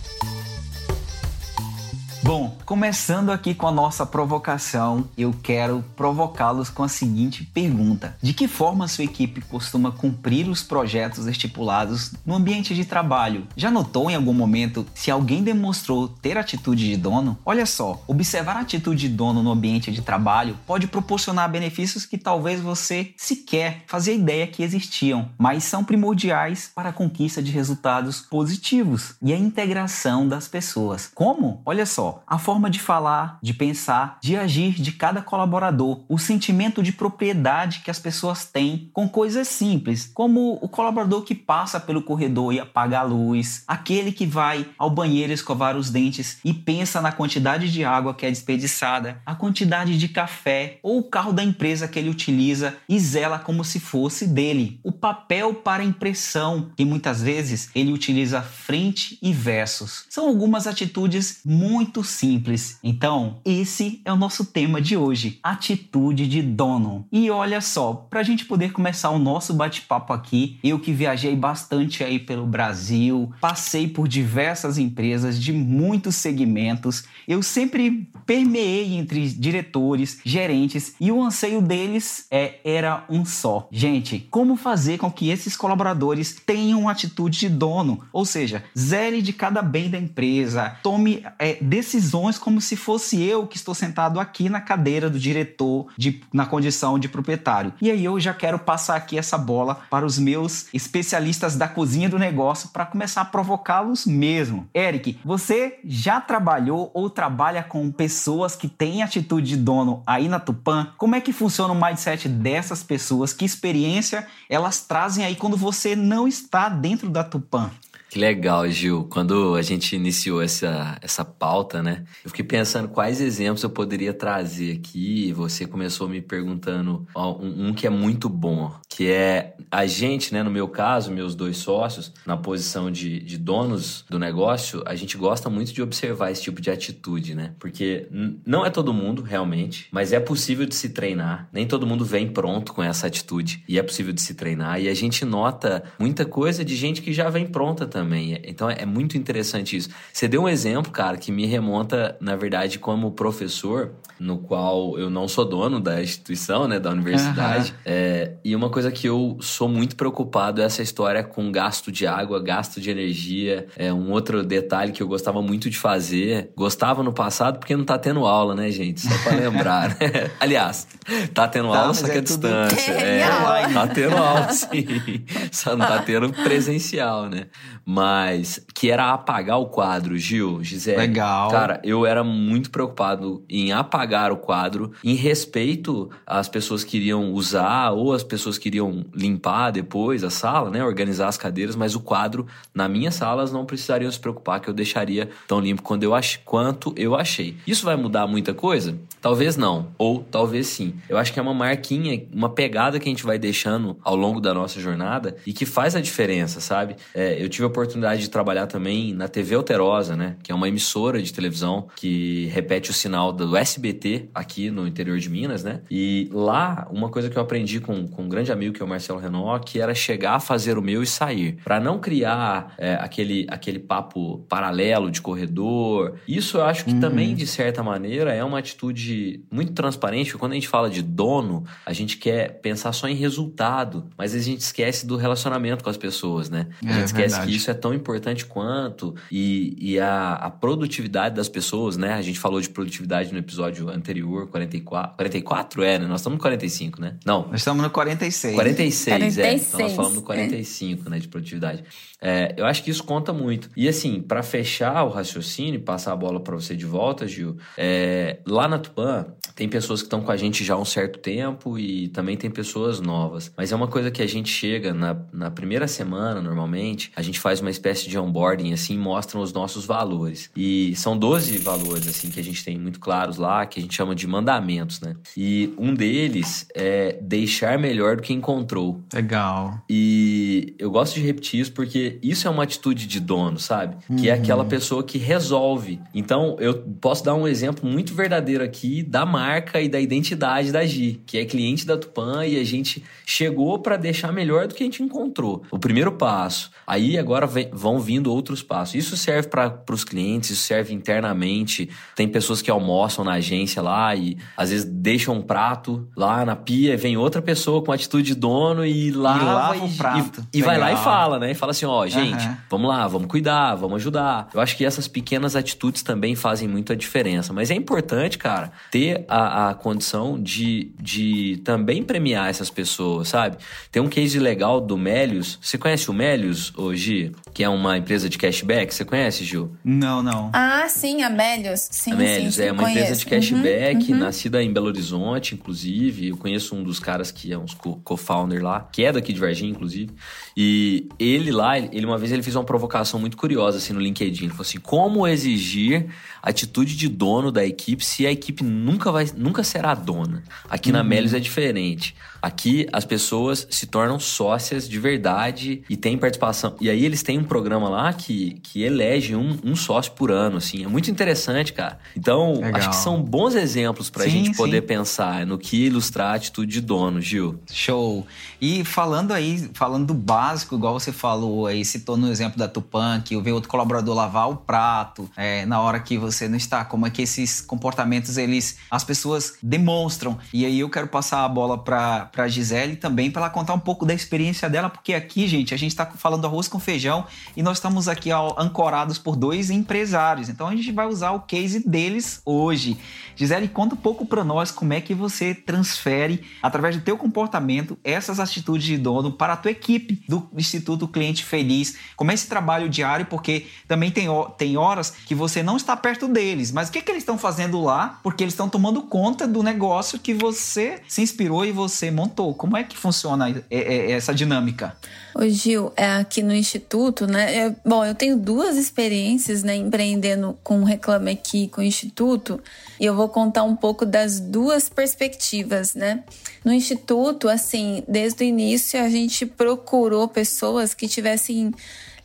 Bom, 2.24 2.53
começando 2.66 3.32
aqui 3.32 3.54
com 3.54 3.68
a 3.68 3.72
nossa 3.72 4.06
provocação, 4.06 5.08
eu 5.18 5.34
quero 5.44 5.84
provocá-los 5.96 6.70
com 6.70 6.84
a 6.84 6.88
seguinte 6.88 7.44
pergunta: 7.54 8.18
De 8.22 8.34
que 8.34 8.48
forma 8.48 8.88
sua 8.88 9.04
equipe 9.04 9.42
costuma 9.42 9.92
cumprir 9.92 10.48
os 10.48 10.64
projetos 10.64 11.28
estipulados 11.28 12.14
no 12.26 12.36
ambiente 12.36 12.74
de 12.74 12.86
trabalho? 12.86 13.48
Já 13.56 13.70
notou 13.70 14.10
em 14.10 14.16
algum 14.16 14.34
momento 14.34 14.86
se 14.94 15.12
alguém 15.12 15.44
demonstrou 15.44 16.08
ter 16.08 16.38
atitude 16.38 16.88
de 16.88 16.98
dono? 16.98 17.38
Olha 17.46 17.66
só, 17.66 18.02
observar 18.08 18.58
a 18.58 18.62
atitude 18.62 19.08
de 19.08 19.10
dono 19.10 19.44
no 19.44 19.52
ambiente 19.52 19.92
de 19.92 20.02
trabalho 20.02 20.58
pode 20.66 20.88
proporcionar 20.88 21.50
benefícios 21.50 22.06
que 22.06 22.18
talvez 22.18 22.62
você 22.62 23.14
sequer 23.18 23.84
fazia 23.88 24.14
ideia 24.14 24.48
que 24.48 24.64
existiam, 24.64 25.30
mas 25.38 25.64
são 25.64 25.84
primordiais 25.84 26.72
para 26.74 26.90
a 26.90 26.94
conquista 26.94 27.42
de 27.42 27.52
resultados 27.52 28.22
positivos 28.22 29.16
e 29.22 29.34
a 29.34 29.38
integração 29.38 30.28
das 30.28 30.48
pessoas. 30.48 31.12
Como? 31.14 31.62
Olha 31.66 31.86
só, 31.86 32.24
a 32.26 32.38
forma 32.38 32.53
de 32.70 32.80
falar, 32.80 33.40
de 33.42 33.54
pensar, 33.54 34.18
de 34.22 34.36
agir 34.36 34.74
de 34.74 34.92
cada 34.92 35.22
colaborador, 35.22 36.04
o 36.08 36.18
sentimento 36.18 36.82
de 36.82 36.92
propriedade 36.92 37.82
que 37.84 37.92
as 37.92 38.00
pessoas 38.00 38.46
têm 38.46 38.90
com 38.94 39.08
coisas 39.08 39.48
simples, 39.48 40.10
como 40.14 40.60
o 40.62 40.68
colaborador 40.68 41.24
que 41.24 41.36
passa 41.36 41.80
pelo 41.80 42.02
corredor 42.02 42.54
e 42.54 42.60
apaga 42.60 43.00
a 43.00 43.04
luz, 43.04 43.64
aquele 43.68 44.12
que 44.12 44.26
vai 44.26 44.66
ao 44.78 44.90
banheiro 44.90 45.34
escovar 45.34 45.76
os 45.76 45.90
dentes 45.90 46.38
e 46.44 46.54
pensa 46.54 47.02
na 47.02 47.12
quantidade 47.12 47.72
de 47.72 47.84
água 47.84 48.14
que 48.14 48.26
é 48.26 48.30
desperdiçada, 48.30 49.22
a 49.26 49.36
quantidade 49.36 49.98
de 49.98 50.08
café 50.08 50.80
ou 50.82 51.00
o 51.00 51.04
carro 51.04 51.34
da 51.34 51.44
empresa 51.44 51.88
que 51.88 52.00
ele 52.00 52.10
utiliza 52.10 52.76
e 52.88 53.00
zela 53.00 53.40
como 53.40 53.64
se 53.64 53.80
fosse 53.80 54.28
dele. 54.28 54.80
O 54.84 54.92
papel 54.92 55.54
para 55.54 55.84
impressão, 55.84 56.72
que 56.76 56.86
muitas 56.86 57.22
vezes 57.22 57.70
ele 57.76 57.92
utiliza 57.92 58.42
frente 58.42 59.18
e 59.22 59.34
versos. 59.34 60.06
São 60.10 60.28
algumas 60.28 60.68
atitudes 60.68 61.40
muito 61.46 62.04
simples. 62.04 62.43
Então, 62.84 63.38
esse 63.46 64.02
é 64.04 64.12
o 64.12 64.18
nosso 64.18 64.46
tema 64.46 64.82
de 64.82 64.98
hoje: 64.98 65.40
atitude 65.42 66.28
de 66.28 66.42
dono. 66.42 67.06
E 67.12 67.30
olha 67.30 67.62
só, 67.62 67.94
para 67.94 68.20
a 68.20 68.24
gente 68.24 68.46
poder 68.46 68.72
começar 68.72 69.10
o 69.10 69.20
nosso 69.20 69.54
bate-papo 69.54 70.14
aqui, 70.14 70.60
eu 70.64 70.80
que 70.80 70.92
viajei 70.92 71.36
bastante 71.36 72.04
aí 72.04 72.20
pelo 72.20 72.46
Brasil, 72.46 73.32
passei 73.40 73.88
por 73.88 74.08
diversas 74.08 74.78
empresas 74.78 75.40
de 75.40 75.54
muitos 75.54 76.16
segmentos, 76.16 77.04
eu 77.28 77.42
sempre 77.42 78.10
permeei 78.26 78.96
entre 78.96 79.28
diretores, 79.30 80.20
gerentes 80.24 80.96
e 81.00 81.12
o 81.12 81.22
anseio 81.22 81.62
deles 81.62 82.28
é, 82.30 82.60
era 82.64 83.06
um 83.10 83.26
só. 83.26 83.68
Gente, 83.72 84.28
como 84.30 84.56
fazer 84.56 84.98
com 84.98 85.12
que 85.12 85.30
esses 85.30 85.56
colaboradores 85.56 86.36
tenham 86.46 86.90
atitude 86.90 87.40
de 87.40 87.50
dono? 87.50 88.04
Ou 88.12 88.26
seja, 88.26 88.64
zele 88.78 89.22
de 89.22 89.34
cada 89.34 89.62
bem 89.62 89.90
da 89.90 89.98
empresa, 89.98 90.78
tome 90.82 91.24
é, 91.40 91.56
decisões 91.62 92.33
como 92.38 92.62
se 92.62 92.76
fosse 92.76 93.22
eu 93.22 93.48
que 93.48 93.58
estou 93.58 93.74
sentado 93.74 94.20
aqui 94.20 94.50
na 94.50 94.62
cadeira 94.62 95.10
do 95.10 95.20
diretor, 95.20 95.88
de, 95.98 96.22
na 96.34 96.46
condição 96.46 96.98
de 96.98 97.08
proprietário. 97.08 97.74
E 97.82 97.90
aí 97.90 98.04
eu 98.04 98.20
já 98.20 98.34
quero 98.34 98.60
passar 98.60 98.96
aqui 98.96 99.18
essa 99.18 99.38
bola 99.38 99.82
para 99.90 100.06
os 100.06 100.18
meus 100.18 100.68
especialistas 100.74 101.56
da 101.56 101.68
cozinha 101.68 102.10
do 102.10 102.20
negócio 102.20 102.70
para 102.70 102.86
começar 102.86 103.22
a 103.22 103.26
provocá-los 103.26 104.06
mesmo. 104.06 104.68
Eric, 104.74 105.20
você 105.24 105.80
já 105.86 106.20
trabalhou 106.20 106.92
ou 106.94 107.10
trabalha 107.10 107.64
com 107.64 107.92
pessoas 107.92 108.56
que 108.56 108.68
têm 108.68 109.04
atitude 109.04 109.50
de 109.50 109.58
dono 109.58 110.04
aí 110.06 110.28
na 110.28 110.40
Tupan? 110.40 110.92
Como 110.98 111.16
é 111.16 111.22
que 111.22 111.34
funciona 111.34 111.74
o 111.74 111.82
mindset 111.82 112.28
dessas 112.28 112.84
pessoas? 112.84 113.34
Que 113.34 113.46
experiência 113.46 114.28
elas 114.50 114.82
trazem 114.82 115.26
aí 115.26 115.36
quando 115.36 115.58
você 115.58 115.96
não 115.96 116.28
está 116.28 116.70
dentro 116.70 117.10
da 117.10 117.24
Tupan? 117.24 117.70
Que 118.14 118.20
legal, 118.20 118.70
Gil. 118.70 119.06
Quando 119.06 119.56
a 119.56 119.64
gente 119.64 119.96
iniciou 119.96 120.40
essa, 120.40 121.00
essa 121.02 121.26
pauta, 121.26 121.82
né? 121.82 122.04
Eu 122.24 122.30
fiquei 122.30 122.46
pensando 122.46 122.88
quais 122.88 123.20
exemplos 123.20 123.64
eu 123.64 123.72
poderia 123.72 124.14
trazer 124.14 124.78
aqui. 124.78 125.32
Você 125.32 125.66
começou 125.66 126.08
me 126.08 126.22
perguntando 126.22 127.08
um, 127.18 127.70
um, 127.70 127.74
que 127.74 127.88
é 127.88 127.90
muito 127.90 128.30
bom, 128.30 128.72
que 128.88 129.10
é 129.10 129.56
a 129.72 129.88
gente, 129.88 130.32
né? 130.32 130.44
No 130.44 130.52
meu 130.52 130.68
caso, 130.68 131.12
meus 131.12 131.34
dois 131.34 131.58
sócios, 131.58 132.14
na 132.24 132.38
posição 132.38 132.92
de, 132.92 133.20
de 133.20 133.36
donos 133.36 134.06
do 134.08 134.20
negócio, 134.20 134.84
a 134.86 134.94
gente 134.94 135.18
gosta 135.18 135.50
muito 135.50 135.74
de 135.74 135.82
observar 135.82 136.30
esse 136.30 136.44
tipo 136.44 136.62
de 136.62 136.70
atitude, 136.70 137.34
né? 137.34 137.56
Porque 137.58 138.08
não 138.46 138.64
é 138.64 138.70
todo 138.70 138.94
mundo, 138.94 139.24
realmente, 139.24 139.88
mas 139.92 140.14
é 140.14 140.20
possível 140.20 140.68
de 140.68 140.76
se 140.76 140.90
treinar. 140.90 141.50
Nem 141.52 141.66
todo 141.66 141.88
mundo 141.88 142.06
vem 142.06 142.28
pronto 142.28 142.74
com 142.76 142.84
essa 142.84 143.08
atitude. 143.08 143.64
E 143.68 143.80
é 143.80 143.82
possível 143.82 144.14
de 144.14 144.22
se 144.22 144.36
treinar. 144.36 144.80
E 144.80 144.88
a 144.88 144.94
gente 144.94 145.26
nota 145.26 145.84
muita 145.98 146.26
coisa 146.26 146.64
de 146.64 146.76
gente 146.76 147.02
que 147.02 147.12
já 147.12 147.28
vem 147.28 147.48
pronta 147.48 147.88
também 147.88 148.03
também. 148.04 148.40
Então 148.44 148.70
é 148.70 148.86
muito 148.86 149.18
interessante 149.18 149.78
isso. 149.78 149.90
Você 150.12 150.28
deu 150.28 150.44
um 150.44 150.50
exemplo, 150.50 150.92
cara, 150.92 151.18
que 151.18 151.32
me 151.32 151.46
remonta, 151.46 152.16
na 152.20 152.36
verdade, 152.36 152.78
como 152.78 153.12
professor, 153.12 153.94
no 154.20 154.38
qual 154.38 154.98
eu 154.98 155.10
não 155.10 155.28
sou 155.28 155.46
dono 155.46 155.80
da 155.80 156.02
instituição, 156.02 156.68
né, 156.68 156.80
da 156.80 156.92
universidade. 156.92 157.72
Uhum. 157.72 157.78
É, 157.86 158.34
e 158.44 158.56
uma 158.56 158.70
coisa 158.70 158.92
que 158.92 159.08
eu 159.08 159.38
sou 159.42 159.68
muito 159.68 159.96
preocupado 159.96 160.62
é 160.62 160.66
essa 160.66 160.82
história 160.82 161.24
com 161.24 161.52
gasto 161.52 161.92
de 161.92 162.06
água, 162.06 162.42
gasto 162.42 162.80
de 162.80 162.90
energia. 162.90 163.68
É 163.78 163.92
um 163.94 164.12
outro 164.12 164.44
detalhe 164.44 164.92
que 164.92 165.02
eu 165.02 165.08
gostava 165.08 165.42
muito 165.42 165.70
de 165.70 165.78
fazer. 165.78 166.52
Gostava 166.56 167.02
no 167.02 167.14
passado 167.14 167.60
porque 167.60 167.76
não 167.76 167.86
tá 167.86 167.98
tendo 167.98 168.26
aula, 168.26 168.54
né, 168.54 168.70
gente? 168.70 169.02
Só 169.02 169.18
pra 169.24 169.36
lembrar, 169.36 169.90
né? 170.00 170.32
Aliás, 170.40 170.88
tá 171.34 171.48
tendo 171.48 171.72
tá, 171.72 171.80
aula, 171.80 171.94
só 171.94 172.06
que 172.06 172.12
é 172.12 172.18
a 172.18 172.22
distância. 172.22 172.92
É, 172.92 173.22
é, 173.22 173.74
tá 173.74 173.88
tendo 173.88 174.18
aula, 174.18 174.50
sim. 174.54 175.26
Só 175.52 175.76
não 175.76 175.86
tá 175.86 176.00
tendo 176.00 176.32
presencial, 176.32 177.30
né? 177.30 177.48
Mas 177.94 178.66
que 178.74 178.90
era 178.90 179.14
apagar 179.14 179.60
o 179.60 179.68
quadro, 179.68 180.18
Gil, 180.18 180.64
Gisele. 180.64 180.98
Legal. 180.98 181.52
Cara, 181.52 181.80
eu 181.84 182.08
era 182.08 182.24
muito 182.24 182.72
preocupado 182.72 183.44
em 183.48 183.72
apagar 183.72 184.32
o 184.32 184.38
quadro, 184.38 184.92
em 185.04 185.14
respeito 185.14 186.10
às 186.26 186.50
pessoas 186.50 186.84
que 186.84 186.98
iriam 186.98 187.32
usar 187.32 187.92
ou 187.92 188.12
as 188.12 188.24
pessoas 188.24 188.58
que 188.58 188.68
iriam 188.68 189.06
limpar 189.14 189.70
depois 189.70 190.24
a 190.24 190.32
sala, 190.32 190.72
né? 190.72 190.84
Organizar 190.84 191.28
as 191.28 191.38
cadeiras, 191.38 191.76
mas 191.76 191.94
o 191.94 192.00
quadro 192.00 192.48
na 192.74 192.88
minha 192.88 193.12
sala 193.12 193.42
elas 193.42 193.52
não 193.52 193.64
precisariam 193.64 194.12
se 194.12 194.20
preocupar 194.20 194.60
que 194.60 194.68
eu 194.68 194.74
deixaria 194.74 195.30
tão 195.48 195.60
limpo 195.60 195.84
quando 195.84 196.02
eu 196.02 196.16
ach... 196.16 196.40
quanto 196.44 196.94
eu 196.98 197.16
achei. 197.16 197.56
Isso 197.68 197.86
vai 197.86 197.96
mudar 197.96 198.26
muita 198.26 198.56
coisa? 198.56 198.98
Talvez 199.22 199.56
não, 199.56 199.88
ou 199.98 200.26
talvez 200.30 200.68
sim. 200.68 200.96
Eu 201.08 201.18
acho 201.18 201.32
que 201.32 201.40
é 201.40 201.42
uma 201.42 201.54
marquinha, 201.54 202.26
uma 202.34 202.50
pegada 202.50 203.00
que 203.00 203.08
a 203.08 203.12
gente 203.12 203.24
vai 203.24 203.38
deixando 203.38 203.98
ao 204.04 204.16
longo 204.16 204.42
da 204.42 204.54
nossa 204.54 204.80
jornada 204.80 205.36
e 205.46 205.54
que 205.54 205.66
faz 205.66 205.96
a 205.96 206.02
diferença, 206.02 206.60
sabe? 206.60 206.96
É, 207.14 207.42
eu 207.42 207.48
tive 207.48 207.68
a 207.68 207.70
oportunidade 207.84 208.22
de 208.22 208.30
trabalhar 208.30 208.68
também 208.68 209.14
na 209.14 209.28
TV 209.28 209.56
Alterosa, 209.56 210.16
né? 210.16 210.36
Que 210.42 210.52
é 210.52 210.56
uma 210.56 210.68
emissora 210.68 211.22
de 211.22 211.32
televisão 211.32 211.88
que 211.96 212.48
repete 212.48 212.90
o 212.90 212.94
sinal 212.94 213.32
do 213.32 213.56
SBT 213.56 214.30
aqui 214.34 214.70
no 214.70 214.88
interior 214.88 215.20
de 215.20 215.30
Minas, 215.30 215.64
né? 215.64 215.82
E 215.90 216.30
lá, 216.32 216.88
uma 216.90 217.10
coisa 217.10 217.30
que 217.30 217.38
eu 217.38 217.42
aprendi 217.42 217.80
com, 217.80 218.08
com 218.08 218.24
um 218.24 218.30
grande 218.30 218.52
amigo 218.52 218.74
que 218.74 218.82
é 218.82 218.86
o 218.86 218.88
Marcelo 218.88 219.20
Renault, 219.20 219.70
que 219.70 219.80
era 219.80 219.94
chegar, 219.94 220.40
fazer 220.40 220.78
o 220.78 220.82
meu 220.82 221.04
e 221.04 221.08
sair. 221.08 221.58
para 221.64 221.80
não 221.80 222.00
criar 222.00 222.74
é, 222.78 222.96
aquele, 222.96 223.46
aquele 223.50 223.80
papo 223.80 224.40
paralelo 224.50 225.12
de 225.12 225.22
corredor. 225.22 226.16
Isso 226.28 226.58
eu 226.58 226.64
acho 226.64 226.86
que 226.86 226.92
uhum. 226.92 227.00
também, 227.00 227.36
de 227.36 227.46
certa 227.46 227.84
maneira, 227.84 228.34
é 228.34 228.44
uma 228.44 228.60
atitude 228.60 229.44
muito 229.52 229.74
transparente. 229.74 230.38
Quando 230.38 230.54
a 230.54 230.56
gente 230.56 230.68
fala 230.68 230.90
de 230.90 231.02
dono, 231.02 231.64
a 231.86 231.94
gente 231.94 232.18
quer 232.18 232.60
pensar 232.62 232.92
só 232.94 233.08
em 233.08 233.16
resultado, 233.16 234.06
mas 234.18 234.34
a 234.34 234.40
gente 234.40 234.62
esquece 234.62 235.06
do 235.06 235.16
relacionamento 235.16 235.84
com 235.84 235.90
as 235.90 235.98
pessoas, 235.98 236.50
né? 236.50 236.68
A 236.82 236.88
gente 236.88 237.02
é, 237.02 237.06
esquece 237.06 237.30
verdade. 237.30 237.52
que 237.52 237.58
isso 237.58 237.72
é 237.72 237.73
tão 237.74 237.94
importante 237.94 238.46
quanto 238.46 239.16
e, 239.32 239.76
e 239.80 240.00
a, 240.00 240.34
a, 240.34 240.50
produtividade 240.50 241.36
das 241.36 241.50
pessoas, 241.50 241.98
né? 241.98 242.14
A 242.14 242.22
gente 242.22 242.40
falou 242.40 242.62
de 242.62 242.70
produtividade 242.70 243.32
no 243.32 243.40
episódio 243.40 243.90
anterior, 243.90 244.48
44. 244.48 245.16
44 245.18 245.84
é, 245.84 246.00
né? 246.00 246.08
Nós 246.08 246.22
estamos 246.22 246.38
no 246.38 246.42
45, 246.42 247.02
né? 247.02 247.18
Não. 247.26 247.48
Nós 247.48 247.62
estamos 247.62 247.84
no 247.84 247.90
46. 247.90 248.56
46, 248.56 249.18
46 249.18 249.38
é. 249.38 249.54
Então 249.54 249.80
nós 249.80 249.94
falamos 249.94 250.16
no 250.16 250.22
45, 250.22 251.08
é. 251.08 251.10
né? 251.10 251.20
De 251.20 251.28
produtividade. 251.28 251.84
É, 252.22 252.56
eu 252.58 252.66
acho 252.66 252.82
que 252.84 252.90
isso 252.90 253.04
conta 253.04 253.34
muito. 253.34 253.70
E 253.76 253.88
assim, 253.88 254.22
para 254.22 254.42
fechar 254.42 255.04
o 255.04 255.10
raciocínio, 255.10 255.82
passar 255.82 256.14
a 256.14 256.16
bola 256.16 256.40
para 256.40 256.56
você 256.56 256.74
de 256.74 256.86
volta, 256.86 257.28
Gil, 257.28 257.58
é, 257.78 258.40
lá 258.48 258.66
na 258.66 258.80
Tupã 258.80 259.26
tem 259.56 259.68
pessoas 259.68 260.02
que 260.02 260.06
estão 260.06 260.22
com 260.22 260.32
a 260.32 260.38
gente 260.38 260.64
já 260.64 260.74
há 260.74 260.78
um 260.78 260.86
certo 260.86 261.20
tempo 261.20 261.78
e 261.78 262.08
também 262.08 262.38
tem 262.38 262.50
pessoas 262.50 263.00
novas. 263.00 263.52
Mas 263.58 263.72
é 263.72 263.76
uma 263.76 263.88
coisa 263.88 264.10
que 264.10 264.22
a 264.22 264.28
gente 264.28 264.50
chega 264.50 264.94
na, 264.94 265.16
na 265.32 265.52
primeira 265.52 265.88
semana, 265.88 266.42
normalmente, 266.42 267.12
a 267.16 267.22
gente 267.22 267.40
faz 267.40 267.62
uma 267.64 267.72
espécie 267.72 268.08
de 268.08 268.18
onboarding, 268.18 268.74
assim, 268.74 268.98
mostram 268.98 269.42
os 269.42 269.52
nossos 269.52 269.86
valores. 269.86 270.50
E 270.56 270.96
são 270.96 271.18
12 271.18 271.58
valores, 271.58 272.08
assim, 272.08 272.30
que 272.30 272.40
a 272.40 272.44
gente 272.44 272.64
tem 272.64 272.78
muito 272.78 273.00
claros 273.00 273.38
lá, 273.38 273.66
que 273.66 273.80
a 273.80 273.82
gente 273.82 273.96
chama 273.96 274.14
de 274.14 274.28
mandamentos, 274.28 275.00
né? 275.02 275.16
E 275.36 275.74
um 275.78 275.94
deles 275.94 276.68
é 276.76 277.18
deixar 277.22 277.80
melhor 277.80 278.18
do 278.18 278.22
que 278.22 278.34
encontrou. 278.34 279.02
Legal. 279.14 279.82
E 279.90 280.76
eu 280.78 280.92
gosto 280.92 281.16
de 281.16 281.22
repetir 281.22 281.62
isso 281.62 281.72
porque 281.74 282.20
isso 282.22 282.48
é 282.48 282.52
uma 282.52 282.64
atitude 282.64 283.08
de 283.08 283.20
dono, 283.20 283.60
sabe? 283.60 283.96
Uhum. 284.10 284.18
Que 284.18 284.30
é 284.30 284.34
aquela 284.34 284.64
uhum. 284.64 284.70
pessoa 284.70 285.04
que 285.04 285.18
resolve. 285.18 286.00
Então, 286.14 286.58
eu 286.60 286.76
posso 287.02 287.24
dar 287.24 287.34
um 287.34 287.48
exemplo 287.48 287.90
muito 287.90 288.14
verdadeiro 288.14 288.64
aqui 288.64 289.02
da 289.02 289.26
marca 289.26 289.82
e 289.82 289.90
da 289.90 290.00
identidade 290.00 290.72
da 290.72 290.86
Gi, 290.86 291.22
que 291.26 291.38
é 291.38 291.46
cliente 291.46 291.86
da 291.86 291.98
Tupan 291.98 292.46
e 292.46 292.60
a 292.60 292.64
gente 292.64 293.04
chegou 293.26 293.80
para 293.80 293.98
deixar 293.98 294.32
melhor 294.32 294.68
do 294.68 294.76
que 294.76 294.84
a 294.84 294.86
gente 294.86 295.02
encontrou. 295.04 295.64
O 295.72 295.80
primeiro 295.80 296.12
passo. 296.14 296.72
Aí 296.86 297.18
agora 297.18 297.43
vem, 297.46 297.70
vão 297.72 298.00
vindo 298.00 298.32
outros 298.32 298.62
passos. 298.64 298.96
Isso 298.96 299.18
serve 299.18 299.48
para 299.48 299.84
os 299.92 300.04
clientes, 300.04 300.52
isso 300.52 300.64
serve 300.64 300.94
internamente. 300.94 301.90
Tem 302.16 302.28
pessoas 302.28 302.62
que 302.62 302.72
almoçam 302.72 303.24
na 303.24 303.34
agência 303.34 303.82
lá 303.82 304.16
e 304.16 304.38
às 304.58 304.70
vezes 304.70 304.86
deixam 304.86 305.36
um 305.36 305.42
prato 305.42 306.08
lá 306.16 306.46
na 306.46 306.56
pia, 306.56 306.98
vem 306.98 307.18
outra 307.18 307.42
pessoa 307.42 307.84
com 307.84 307.92
atitude 307.92 308.24
de 308.24 308.36
dono 308.36 308.86
e 308.86 309.12
lava 309.12 309.42
e, 309.42 309.46
lava 309.46 309.86
o 309.86 309.98
prato. 309.98 310.48
E, 310.54 310.60
e 310.60 310.62
vai 310.62 310.78
lá 310.78 310.94
e 310.94 310.98
fala, 310.98 311.40
né? 311.40 311.52
E 311.52 311.56
fala 311.56 311.72
assim, 311.72 311.86
ó, 311.86 312.06
gente, 312.08 312.46
uhum. 312.48 312.58
vamos 312.70 312.90
lá, 312.90 313.08
vamos 313.08 313.28
cuidar, 313.28 313.76
vamos 313.76 313.98
ajudar. 313.98 314.50
Eu 314.54 314.62
acho 314.62 314.78
que 314.78 314.86
essas 314.86 315.08
pequenas 315.08 315.56
atitudes 315.56 316.02
também 316.02 316.36
fazem 316.36 316.68
muito 316.68 316.92
a 316.94 316.96
diferença. 316.96 317.54
Mas 317.54 317.70
é 317.70 317.76
importante, 317.76 318.38
cara, 318.38 318.72
ter 318.90 319.26
a, 319.28 319.70
a 319.70 319.74
condição 319.74 320.42
de, 320.42 320.92
de 321.00 321.62
também 321.64 322.04
premiar 322.04 322.50
essas 322.50 322.70
pessoas, 322.70 323.28
sabe? 323.28 323.58
Tem 323.92 324.02
um 324.02 324.08
case 324.08 324.40
legal 324.40 324.80
do 324.80 324.98
Melius. 324.98 325.60
Você 325.62 325.78
conhece 325.78 326.10
o 326.10 326.14
Melius, 326.14 326.74
hoje? 326.78 327.33
Que 327.54 327.64
é 327.64 327.70
uma 327.70 327.98
empresa 327.98 328.30
de 328.30 328.38
cashback. 328.38 328.94
Você 328.94 329.06
conhece, 329.06 329.44
Gil? 329.44 329.76
Não, 329.84 330.24
não. 330.24 330.50
Ah, 330.54 330.88
sim, 330.90 331.22
a 331.22 331.30
Melius. 331.30 331.88
Sim, 331.92 332.12
sim, 332.52 332.62
é 332.62 332.72
uma 332.72 332.84
conheço. 332.84 333.00
empresa 333.00 333.20
de 333.20 333.26
cashback, 333.26 334.06
uhum, 334.06 334.14
uhum. 334.14 334.24
nascida 334.24 334.64
em 334.64 334.72
Belo 334.72 334.88
Horizonte, 334.88 335.56
inclusive. 335.56 336.30
Eu 336.30 336.38
conheço 336.38 336.76
um 336.76 336.84
dos 336.84 337.00
caras 337.00 337.32
que 337.32 337.52
é 337.52 337.58
um 337.58 337.66
co-founder 338.04 338.64
lá, 338.64 338.88
que 338.92 339.04
é 339.04 339.12
daqui 339.12 339.34
de 339.34 339.40
Varginha, 339.40 339.70
inclusive. 339.72 340.12
E 340.56 341.08
ele 341.20 341.52
lá, 341.52 341.78
ele 341.78 342.06
uma 342.06 342.18
vez 342.18 342.32
ele 342.32 342.44
fez 342.44 342.56
uma 342.56 342.64
provocação 342.64 343.20
muito 343.20 343.38
curiosa 343.38 343.78
assim 343.78 343.94
no 343.94 344.00
LinkedIn. 344.00 344.46
Ele 344.46 344.52
falou 344.52 344.62
assim: 344.62 344.80
como 344.80 345.28
exigir 345.28 346.08
atitude 346.44 346.98
de 346.98 347.08
dono 347.08 347.52
da 347.52 347.66
equipe 347.66 348.04
se 348.04 348.28
a 348.28 348.32
equipe 348.32 348.64
nunca 348.64 349.12
vai, 349.12 349.26
nunca 349.36 349.64
será 349.64 349.96
dona? 349.96 350.44
Aqui 350.70 350.90
uhum. 350.90 350.98
na 350.98 351.04
Melios 351.04 351.34
é 351.34 351.40
diferente. 351.40 352.14
Aqui 352.42 352.86
as 352.92 353.06
pessoas 353.06 353.66
se 353.70 353.88
tornam 353.88 354.20
sócias 354.20 354.90
de 354.90 355.00
verdade 355.00 355.82
e 355.90 355.96
têm 355.96 356.18
participação. 356.18 356.76
E 356.82 356.90
aí 356.90 357.06
eles 357.06 357.24
têm 357.24 357.40
um 357.40 357.44
programa 357.46 357.88
lá 357.88 358.12
que, 358.12 358.60
que 358.62 358.84
elege 358.84 359.34
um, 359.34 359.58
um 359.64 359.78
sócio 359.78 360.12
por 360.12 360.30
ano, 360.30 360.58
assim. 360.58 360.84
É 360.84 360.88
muito 360.90 361.10
interessante, 361.10 361.72
cara. 361.72 361.98
Então, 362.18 362.56
Legal. 362.56 362.76
acho 362.76 362.90
que 362.90 362.96
são 362.98 363.22
bons 363.22 363.56
exemplos 363.56 364.10
pra 364.10 364.26
sim, 364.26 364.30
gente 364.30 364.58
poder 364.58 364.82
sim. 364.82 364.88
pensar 364.88 365.46
no 365.46 365.58
que 365.58 365.86
ilustrar 365.86 366.34
a 366.34 366.36
atitude 366.36 366.74
de 366.74 366.82
dono, 366.82 367.22
Gil. 367.22 367.58
Show. 367.72 368.28
E 368.60 368.84
falando 368.84 369.32
aí, 369.32 369.70
falando 369.74 370.08
do 370.08 370.14
básico, 370.14 370.76
igual 370.76 371.00
você 371.00 371.14
falou 371.14 371.68
aí, 371.68 371.86
citou 371.86 372.18
no 372.18 372.30
exemplo 372.30 372.60
da 372.60 372.68
Tupan, 372.68 373.22
que 373.22 373.40
ver 373.40 373.54
outro 373.54 373.70
colaborador 373.70 374.14
lavar 374.14 374.50
o 374.50 374.58
prato 374.58 375.30
é, 375.38 375.66
na 375.66 375.80
hora 375.80 375.98
que 375.98 376.18
você 376.18 376.33
não 376.48 376.58
está, 376.58 376.84
como 376.84 377.06
é 377.08 377.10
que 377.10 377.22
esses 377.22 377.62
comportamentos, 377.62 378.38
eles, 378.38 378.78
as 378.90 379.04
pessoas 379.04 379.54
demonstram. 379.62 380.38
E 380.54 380.66
aí 380.66 380.80
eu 380.80 380.90
quero 380.90 381.08
passar 381.08 381.46
a 381.46 381.50
bola 381.50 381.78
para 381.78 382.24
para 382.32 382.48
Gisele 382.48 382.96
também 382.96 383.32
para 383.32 383.44
ela 383.44 383.50
contar 383.50 383.74
um 383.74 383.80
pouco 383.80 384.06
da 384.06 384.14
experiência 384.14 384.70
dela, 384.70 384.90
porque 384.90 385.14
aqui, 385.14 385.48
gente, 385.48 385.74
a 385.74 385.78
gente 385.78 385.92
está 385.92 386.06
falando 386.06 386.46
arroz 386.46 386.68
com 386.68 386.80
feijão 386.80 387.26
e 387.56 387.64
nós 387.64 387.78
estamos 387.78 388.08
aqui 388.08 388.32
ó, 388.32 388.56
ancorados 388.58 389.18
por 389.18 389.36
dois 389.36 389.70
empresários. 389.70 390.50
Então 390.50 390.68
a 390.68 390.76
gente 390.76 390.92
vai 390.92 391.08
usar 391.08 391.32
o 391.32 391.42
case 391.42 391.88
deles 391.88 392.42
hoje. 392.46 392.98
Gisele, 393.36 393.68
conta 393.68 393.96
um 393.96 393.98
pouco 393.98 394.26
para 394.26 394.44
nós 394.44 394.72
como 394.72 394.94
é 394.94 395.02
que 395.02 395.14
você 395.14 395.54
transfere 395.54 396.44
através 396.62 396.96
do 396.96 397.02
teu 397.02 397.18
comportamento 397.18 397.98
essas 398.04 398.40
atitudes 398.40 398.86
de 398.86 398.98
dono 398.98 399.32
para 399.32 399.54
a 399.54 399.58
tua 399.58 399.72
equipe 399.72 400.24
do 400.28 400.48
Instituto 400.56 401.08
Cliente 401.08 401.44
Feliz. 401.44 401.96
Como 402.16 402.32
é 402.32 402.34
esse 402.34 402.48
trabalho 402.48 402.90
diário, 402.90 403.26
porque 403.26 403.68
também 403.88 404.12
tem, 404.12 404.28
tem 404.58 404.78
horas 404.78 405.12
que 405.26 405.34
você 405.34 405.64
não 405.64 405.78
está 405.78 405.96
perto 405.98 406.23
deles, 406.28 406.72
mas 406.72 406.90
o 406.90 406.92
que, 406.92 407.00
é 407.00 407.02
que 407.02 407.12
eles 407.12 407.24
estão 407.24 407.38
fazendo 407.38 407.82
lá? 407.82 408.20
Porque 408.24 408.44
eles 408.44 408.54
estão 408.54 408.70
tomando 408.70 409.02
conta 409.04 409.48
do 409.48 409.64
negócio 409.64 410.20
que 410.20 410.34
você 410.34 411.02
se 411.08 411.22
inspirou 411.22 411.66
e 411.66 411.72
você 411.72 412.12
montou. 412.12 412.54
Como 412.54 412.78
é 412.78 412.84
que 412.84 412.98
funciona 412.98 413.50
é, 413.50 413.64
é, 413.70 414.12
essa 414.12 414.34
dinâmica? 414.34 414.96
Ô 415.36 415.48
Gil, 415.48 415.92
é 415.98 416.12
aqui 416.12 416.44
no 416.44 416.54
Instituto, 416.54 417.26
né? 417.26 417.68
Eu, 417.68 417.76
bom, 417.84 418.06
eu 418.06 418.14
tenho 418.14 418.38
duas 418.38 418.78
experiências, 418.78 419.64
né, 419.64 419.76
empreendendo 419.76 420.58
com 420.64 420.82
o 420.82 420.84
Reclame 420.84 421.32
Aqui, 421.32 421.68
com 421.68 421.82
o 421.82 421.84
Instituto, 421.84 422.62
e 423.00 423.06
eu 423.06 423.16
vou 423.16 423.28
contar 423.28 423.64
um 423.64 423.76
pouco 423.76 424.06
das 424.06 424.40
duas 424.40 424.90
perspectivas, 424.90 425.96
né? 425.96 426.24
No 426.64 426.72
Instituto, 426.72 427.50
assim, 427.50 428.04
desde 428.08 428.44
o 428.44 428.48
início 428.48 429.02
a 429.02 429.10
gente 429.10 429.46
procurou 429.46 430.28
pessoas 430.28 430.94
que 430.94 431.08
tivessem 431.08 431.74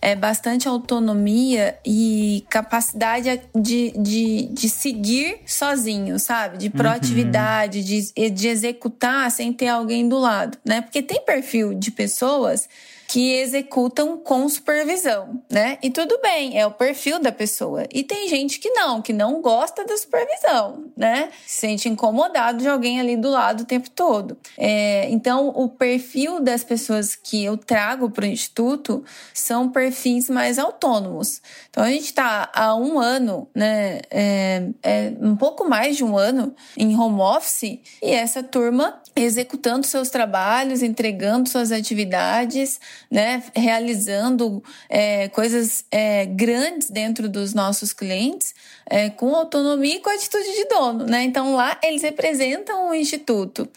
é, 0.00 0.14
bastante 0.14 0.68
autonomia 0.68 1.78
e 1.84 2.44
capacidade 2.48 3.40
de, 3.54 3.92
de, 3.96 4.46
de 4.52 4.68
seguir 4.68 5.40
sozinho, 5.44 6.18
sabe? 6.18 6.58
De 6.58 6.70
proatividade, 6.70 7.78
uhum. 7.78 7.84
de, 7.84 8.30
de 8.30 8.48
executar 8.48 9.30
sem 9.30 9.52
ter 9.52 9.68
alguém 9.68 10.08
do 10.08 10.18
lado, 10.18 10.56
né? 10.64 10.80
Porque 10.80 11.02
tem 11.02 11.24
perfil 11.24 11.74
de 11.74 11.90
pessoas 11.90 12.68
que 13.08 13.32
executam 13.32 14.18
com 14.18 14.46
supervisão, 14.50 15.42
né? 15.50 15.78
E 15.82 15.88
tudo 15.88 16.20
bem, 16.20 16.60
é 16.60 16.66
o 16.66 16.70
perfil 16.70 17.18
da 17.18 17.32
pessoa. 17.32 17.84
E 17.90 18.04
tem 18.04 18.28
gente 18.28 18.58
que 18.58 18.68
não, 18.68 19.00
que 19.00 19.14
não 19.14 19.40
gosta 19.40 19.82
da 19.82 19.96
supervisão, 19.96 20.84
né? 20.94 21.30
Se 21.46 21.68
sente 21.68 21.88
incomodado 21.88 22.58
de 22.58 22.68
alguém 22.68 23.00
ali 23.00 23.16
do 23.16 23.30
lado 23.30 23.62
o 23.62 23.64
tempo 23.64 23.88
todo. 23.90 24.36
É, 24.56 25.08
então, 25.10 25.48
o 25.48 25.68
perfil 25.70 26.40
das 26.40 26.62
pessoas 26.62 27.16
que 27.16 27.44
eu 27.44 27.56
trago 27.56 28.10
para 28.10 28.24
o 28.24 28.28
Instituto 28.28 29.02
são 29.32 29.70
perfis 29.70 30.28
mais 30.28 30.58
autônomos. 30.58 31.40
Então, 31.70 31.84
a 31.84 31.90
gente 31.90 32.04
está 32.04 32.50
há 32.54 32.74
um 32.76 32.98
ano, 32.98 33.48
né? 33.54 34.00
É, 34.10 34.68
é 34.82 35.12
um 35.20 35.34
pouco 35.34 35.66
mais 35.66 35.96
de 35.96 36.04
um 36.04 36.16
ano 36.16 36.54
em 36.76 36.94
home 36.94 37.20
office 37.20 37.80
e 38.02 38.10
essa 38.10 38.42
turma 38.42 39.00
executando 39.16 39.86
seus 39.86 40.10
trabalhos, 40.10 40.82
entregando 40.82 41.48
suas 41.48 41.72
atividades, 41.72 42.80
né, 43.10 43.42
realizando 43.54 44.62
é, 44.88 45.28
coisas 45.28 45.84
é, 45.90 46.26
grandes 46.26 46.90
dentro 46.90 47.28
dos 47.28 47.54
nossos 47.54 47.92
clientes, 47.92 48.54
é, 48.86 49.10
com 49.10 49.34
autonomia 49.34 49.96
e 49.96 50.00
com 50.00 50.10
atitude 50.10 50.54
de 50.54 50.64
dono, 50.66 51.04
né? 51.04 51.24
Então 51.24 51.54
lá 51.54 51.78
eles 51.82 52.02
representam 52.02 52.90
o 52.90 52.94
instituto. 52.94 53.68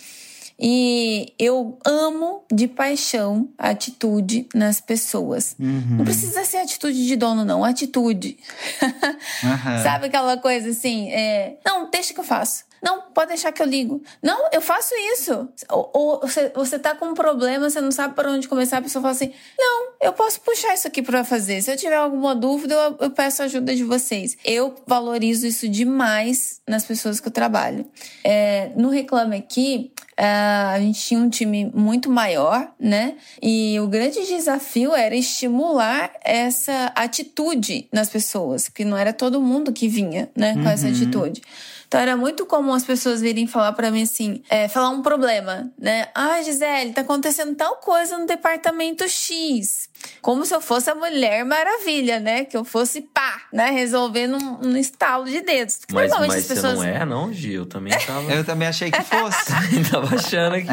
E 0.64 1.34
eu 1.40 1.80
amo 1.84 2.44
de 2.52 2.68
paixão 2.68 3.50
a 3.58 3.70
atitude 3.70 4.48
nas 4.54 4.80
pessoas. 4.80 5.56
Uhum. 5.60 5.98
Não 5.98 6.06
precisa 6.06 6.46
ser 6.46 6.58
atitude 6.58 7.08
de 7.08 7.16
dono, 7.16 7.44
não, 7.44 7.66
atitude. 7.66 8.38
Uhum. 9.44 9.84
Sabe 9.84 10.06
aquela 10.06 10.38
coisa 10.38 10.70
assim? 10.70 11.10
É, 11.12 11.58
não, 11.66 11.90
deixa 11.90 12.14
que 12.14 12.20
eu 12.20 12.24
faço. 12.24 12.64
Não, 12.82 13.02
pode 13.14 13.30
deixar 13.30 13.52
que 13.52 13.62
eu 13.62 13.66
ligo. 13.66 14.02
Não, 14.22 14.50
eu 14.52 14.62
faço 14.62 14.94
isso. 15.14 15.48
Ou, 15.70 15.92
ou 15.94 16.20
você, 16.22 16.50
você 16.50 16.80
tá 16.80 16.96
com 16.96 17.08
um 17.08 17.14
problema, 17.14 17.70
você 17.70 17.80
não 17.80 17.92
sabe 17.92 18.16
por 18.16 18.26
onde 18.26 18.48
começar, 18.48 18.78
a 18.78 18.82
pessoa 18.82 19.02
fala 19.02 19.14
assim: 19.14 19.32
Não, 19.58 19.94
eu 20.02 20.14
posso 20.14 20.42
puxar 20.42 20.74
isso 20.74 20.88
aqui 20.88 21.02
para 21.02 21.24
fazer. 21.24 21.62
Se 21.62 21.72
eu 21.72 21.78
tiver 21.78 21.98
alguma 21.98 22.34
dúvida, 22.34 22.74
eu, 22.74 22.98
eu 23.02 23.12
peço 23.12 23.44
ajuda 23.44 23.76
de 23.76 23.84
vocês. 23.84 24.36
Eu 24.44 24.76
valorizo 24.88 25.46
isso 25.46 25.70
demais 25.70 26.62
nas 26.68 26.84
pessoas 26.84 27.20
que 27.20 27.28
eu 27.28 27.32
trabalho. 27.32 27.86
É, 28.24 28.72
no 28.76 28.90
Reclame 28.90 29.38
Aqui, 29.38 29.92
é, 30.18 30.26
a 30.26 30.80
gente 30.80 31.00
tinha 31.00 31.20
um 31.20 31.30
time 31.30 31.72
muito 31.74 32.10
maior, 32.10 32.72
né? 32.80 33.16
E 33.42 33.80
o 33.80 33.88
grande 33.88 34.26
desafio 34.26 34.94
era 34.94 35.16
estimular 35.16 36.12
essa 36.24 36.92
atitude 36.96 37.88
nas 37.92 38.10
pessoas, 38.10 38.70
porque 38.70 38.86
não 38.86 38.98
era 38.98 39.14
todo 39.14 39.42
mundo 39.42 39.72
que 39.72 39.88
vinha, 39.88 40.30
né, 40.36 40.54
com 40.54 40.60
uhum. 40.60 40.70
essa 40.70 40.88
atitude. 40.88 41.42
Então 41.92 42.00
era 42.00 42.16
muito 42.16 42.46
comum 42.46 42.72
as 42.74 42.86
pessoas 42.86 43.20
virem 43.20 43.46
falar 43.46 43.74
para 43.74 43.92
mim 43.92 44.04
assim, 44.04 44.42
é, 44.50 44.70
falar 44.70 44.92
um 44.92 45.02
problema, 45.02 45.70
né? 45.78 46.08
Ah, 46.16 46.42
Gisele, 46.42 46.94
tá 46.94 47.02
acontecendo 47.02 47.54
tal 47.54 47.76
coisa 47.82 48.18
no 48.18 48.26
departamento 48.26 49.06
X. 49.10 49.90
Como 50.22 50.46
se 50.46 50.56
eu 50.56 50.62
fosse 50.62 50.90
a 50.90 50.96
Mulher 50.96 51.44
Maravilha, 51.44 52.18
né? 52.22 52.46
Que 52.46 52.56
eu 52.56 52.64
fosse 52.64 53.02
pá, 53.02 53.42
né? 53.52 53.72
Resolver 53.72 54.26
num, 54.26 54.60
num 54.60 54.78
estalo 54.78 55.26
de 55.26 55.42
dedos. 55.42 55.80
Mas, 55.92 56.10
mas 56.12 56.34
as 56.34 56.46
pessoas... 56.46 56.78
você 56.78 56.86
não 56.88 56.96
é, 56.96 57.06
não, 57.06 57.34
Gil? 57.34 57.64
Eu 57.64 57.66
também 57.66 57.92
tava. 58.08 58.32
eu 58.32 58.46
também 58.46 58.70
achei 58.70 58.90
que 58.90 59.04
fosse. 59.04 59.52
tava 59.92 60.16
achando 60.16 60.56
aqui. 60.56 60.68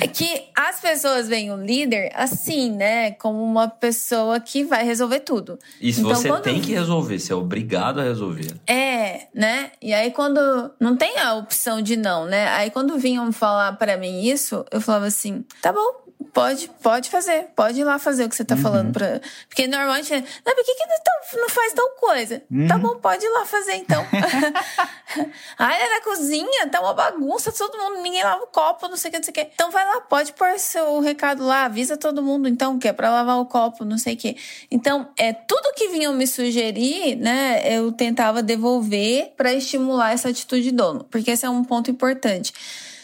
é 0.00 0.06
que 0.06 0.44
as 0.54 0.80
pessoas 0.80 1.28
veem 1.28 1.52
o 1.52 1.56
líder 1.56 2.10
assim, 2.14 2.70
né? 2.70 3.12
Como 3.12 3.42
uma 3.42 3.68
pessoa 3.68 4.40
que 4.40 4.64
vai 4.64 4.84
resolver 4.84 5.20
tudo. 5.20 5.58
E 5.80 5.92
se 5.92 6.00
então, 6.00 6.14
você 6.14 6.28
quando... 6.28 6.42
tem 6.42 6.60
que 6.60 6.72
resolver, 6.72 7.18
você 7.18 7.32
é 7.32 7.36
obrigado 7.36 8.00
a 8.00 8.04
resolver. 8.04 8.54
É, 8.66 9.28
né? 9.34 9.72
E 9.80 9.92
aí 9.92 10.10
quando. 10.10 10.70
Não 10.80 10.96
tem 10.96 11.18
a 11.18 11.34
opção 11.34 11.80
de 11.82 11.96
não, 11.96 12.26
né? 12.26 12.48
Aí 12.48 12.70
quando 12.70 12.98
vinham 12.98 13.32
falar 13.32 13.72
para 13.72 13.96
mim 13.96 14.22
isso, 14.22 14.64
eu 14.70 14.80
falava 14.80 15.06
assim: 15.06 15.44
tá 15.62 15.72
bom, 15.72 16.07
Pode, 16.32 16.70
pode 16.82 17.10
fazer. 17.10 17.48
Pode 17.54 17.80
ir 17.80 17.84
lá 17.84 17.98
fazer 17.98 18.24
o 18.24 18.28
que 18.28 18.36
você 18.36 18.44
tá 18.44 18.54
uhum. 18.54 18.62
falando. 18.62 18.92
Pra... 18.92 19.20
Porque 19.48 19.66
normalmente, 19.66 20.12
não, 20.12 20.54
por 20.54 20.64
que, 20.64 20.74
que 20.74 20.86
não, 20.86 21.40
não 21.42 21.48
faz 21.48 21.72
tal 21.72 21.88
coisa? 21.90 22.38
Tá 22.38 22.44
uhum. 22.50 22.68
Tá 22.68 22.78
bom, 22.78 22.96
pode 22.96 23.24
ir 23.24 23.30
lá 23.30 23.46
fazer 23.46 23.74
então. 23.74 24.04
Ai, 25.58 25.82
é 25.82 25.94
na 25.94 26.00
cozinha, 26.02 26.68
tá 26.70 26.80
uma 26.80 26.94
bagunça, 26.94 27.52
todo 27.52 27.76
mundo, 27.78 28.02
ninguém 28.02 28.22
lava 28.22 28.42
o 28.42 28.46
copo, 28.46 28.88
não 28.88 28.96
sei 28.96 29.08
o 29.08 29.12
que, 29.12 29.18
não 29.18 29.24
sei 29.24 29.30
o 29.30 29.34
que. 29.34 29.52
Então 29.54 29.70
vai 29.70 29.84
lá, 29.84 30.00
pode 30.02 30.32
pôr 30.32 30.58
seu 30.58 31.00
recado 31.00 31.44
lá, 31.44 31.64
avisa 31.64 31.96
todo 31.96 32.22
mundo 32.22 32.48
então, 32.48 32.78
que 32.78 32.88
é 32.88 32.92
pra 32.92 33.10
lavar 33.10 33.38
o 33.38 33.46
copo, 33.46 33.84
não 33.84 33.98
sei 33.98 34.14
o 34.14 34.16
que. 34.16 34.36
Então, 34.70 35.08
é 35.16 35.32
tudo 35.32 35.74
que 35.74 35.88
vinham 35.88 36.12
me 36.12 36.26
sugerir, 36.26 37.16
né, 37.16 37.62
eu 37.64 37.90
tentava 37.92 38.42
devolver 38.42 39.32
para 39.36 39.52
estimular 39.52 40.12
essa 40.12 40.28
atitude 40.28 40.62
de 40.62 40.72
dono, 40.72 41.04
porque 41.10 41.30
esse 41.30 41.46
é 41.46 41.50
um 41.50 41.64
ponto 41.64 41.90
importante. 41.90 42.52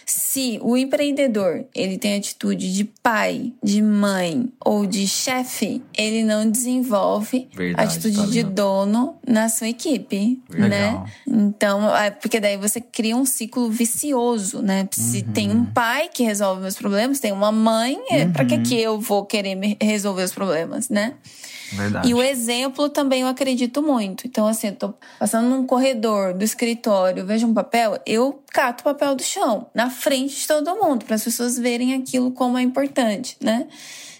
Se 0.07 0.59
o 0.63 0.77
empreendedor 0.77 1.65
ele 1.75 1.99
tem 1.99 2.17
atitude 2.17 2.73
de 2.73 2.85
pai, 2.85 3.53
de 3.63 3.81
mãe 3.81 4.49
ou 4.65 4.87
de 4.87 5.07
chefe, 5.07 5.83
ele 5.97 6.25
não 6.25 6.51
desenvolve 6.51 7.49
Verdade, 7.55 7.89
atitude 7.89 8.17
tá 8.17 8.27
de 8.27 8.43
dono 8.43 9.17
na 9.27 9.49
sua 9.49 9.69
equipe, 9.69 10.43
Legal. 10.49 10.69
né? 10.69 11.05
Então, 11.27 11.95
é, 11.97 12.11
porque 12.11 12.41
daí 12.41 12.57
você 12.57 12.81
cria 12.81 13.17
um 13.17 13.25
ciclo 13.25 13.71
vicioso, 13.71 14.63
né? 14.63 14.89
Se 14.91 15.19
uhum. 15.19 15.33
tem 15.33 15.51
um 15.51 15.65
pai 15.65 16.09
que 16.13 16.23
resolve 16.23 16.63
meus 16.63 16.77
problemas, 16.77 17.21
tem 17.21 17.33
uma 17.33 17.53
mãe, 17.53 17.99
é, 18.11 18.25
uhum. 18.25 18.33
para 18.33 18.45
que 18.45 18.59
que 18.59 18.81
eu 18.81 19.01
vou 19.01 19.25
querer 19.25 19.77
resolver 19.81 20.23
os 20.23 20.33
problemas, 20.33 20.89
né? 20.89 21.15
Verdade. 21.75 22.09
E 22.09 22.15
o 22.15 22.23
exemplo 22.23 22.89
também 22.89 23.23
eu 23.23 23.29
acredito 23.29 23.83
muito. 23.83 24.27
Então, 24.27 24.47
assim, 24.47 24.69
eu 24.69 24.77
tô 24.77 24.95
passando 25.19 25.49
num 25.49 25.67
corredor 25.67 26.35
do 26.35 26.45
escritório, 26.45 27.27
vejo 27.27 27.47
um 27.47 27.55
papel, 27.55 27.99
eu 28.07 28.43
cato 28.53 28.83
o 28.83 28.85
papel 28.85 29.15
do 29.15 29.23
chão, 29.23 29.67
na 29.75 29.91
frente 29.91 30.41
de 30.41 30.47
todo 30.47 30.77
mundo, 30.77 31.05
para 31.05 31.17
as 31.17 31.25
pessoas 31.25 31.59
verem 31.59 31.95
aquilo 31.95 32.31
como 32.31 32.57
é 32.59 32.63
importante, 32.63 33.37
né? 33.41 33.67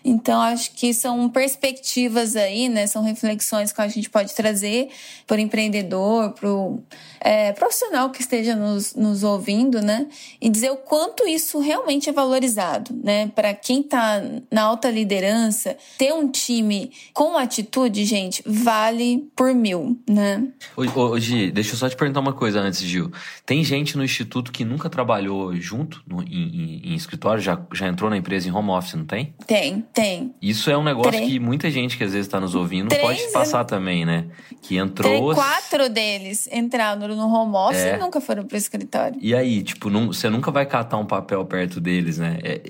Então, 0.05 0.41
acho 0.41 0.73
que 0.73 0.93
são 0.93 1.29
perspectivas 1.31 2.37
aí, 2.37 2.69
né? 2.69 2.87
São 2.87 3.03
reflexões 3.03 3.73
que 3.73 3.81
a 3.81 3.89
gente 3.89 4.11
pode 4.11 4.35
trazer 4.35 4.91
para 5.27 5.39
o 5.39 5.41
empreendedor, 5.41 6.33
para 6.33 6.49
o 6.49 6.83
é, 7.21 7.53
profissional 7.53 8.11
que 8.11 8.21
esteja 8.21 8.55
nos, 8.55 8.95
nos 8.95 9.25
ouvindo, 9.25 9.81
né? 9.81 10.07
E 10.41 10.51
dizer 10.51 10.71
o 10.71 10.77
quanto 10.77 11.27
isso 11.27 11.59
realmente 11.59 12.11
é 12.11 12.13
valorizado, 12.13 12.95
né? 13.03 13.29
Para 13.35 13.55
quem 13.55 13.81
está 13.81 14.23
na 14.51 14.63
alta 14.63 14.91
liderança, 14.91 15.77
ter 15.97 16.13
um 16.13 16.31
time 16.31 16.93
com 17.15 17.39
atitude, 17.39 18.05
gente, 18.05 18.43
vale 18.45 19.27
por 19.35 19.55
mil, 19.55 19.99
né? 20.07 20.47
Ô, 20.77 20.83
ô, 20.83 21.19
Gi, 21.19 21.51
deixa 21.51 21.73
eu 21.73 21.79
só 21.79 21.89
te 21.89 21.97
perguntar 21.97 22.21
uma 22.21 22.35
coisa 22.35 22.61
antes, 22.61 22.81
Gil. 22.81 23.11
Tem 23.47 23.65
gente 23.65 23.97
no 23.97 24.05
instituto 24.05 24.53
que 24.53 24.65
nunca 24.65 24.91
trabalhou 24.91 25.55
junto 25.57 26.03
no, 26.07 26.23
em, 26.23 26.27
em, 26.29 26.93
em, 26.93 26.95
escritório, 26.95 27.43
já, 27.43 27.59
já 27.73 27.89
entrou 27.89 28.11
na 28.11 28.17
empresa 28.19 28.49
em 28.49 28.53
home 28.53 28.71
office, 28.71 28.95
não 28.95 29.07
tem? 29.07 29.35
Tem, 29.47 29.81
tem. 29.95 30.35
Isso 30.43 30.69
é 30.69 30.77
um 30.77 30.83
negócio 30.83 31.13
Três. 31.13 31.31
que 31.31 31.39
muita 31.39 31.71
gente 31.71 31.97
que 31.97 32.03
às 32.03 32.13
vezes 32.13 32.27
está 32.27 32.41
nos 32.41 32.57
ouvindo 32.57 32.89
Três, 32.89 33.03
pode 33.03 33.33
passar 33.33 33.65
também, 33.65 34.05
né? 34.05 34.27
Que 34.61 34.77
entrou. 34.77 35.33
Três, 35.33 35.35
quatro 35.35 35.89
deles 35.89 36.49
entraram 36.53 37.07
no 37.07 37.29
home 37.29 37.55
office 37.55 37.85
é. 37.85 37.95
e 37.95 37.99
nunca 37.99 38.21
foram 38.21 38.45
pro 38.45 38.57
escritório. 38.57 39.17
E 39.23 39.35
aí, 39.35 39.63
tipo, 39.63 39.89
não, 39.89 40.09
você 40.09 40.29
nunca 40.29 40.51
vai 40.51 40.67
catar 40.67 40.97
um 40.97 41.07
papel 41.07 41.45
perto 41.45 41.81
deles, 41.81 42.19
né? 42.19 42.39
É, 42.43 42.61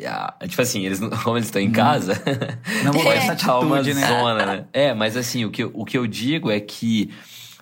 é, 0.41 0.47
tipo 0.47 0.61
assim, 0.61 0.85
eles, 0.85 1.01
como 1.25 1.39
eles 1.39 1.49
estão 1.49 1.63
em 1.63 1.73
casa, 1.73 2.21
não 2.85 2.93
vou 3.01 3.11
é. 3.11 3.17
essa 3.17 3.59
uma 3.59 3.83
né? 3.83 4.07
zona, 4.07 4.47
né? 4.47 4.65
É, 4.73 4.93
mas 4.93 5.17
assim, 5.17 5.47
o 5.47 5.51
que, 5.51 5.65
o 5.65 5.85
que 5.85 5.97
eu 5.97 6.07
digo 6.07 6.51
é 6.51 6.61
que 6.61 7.11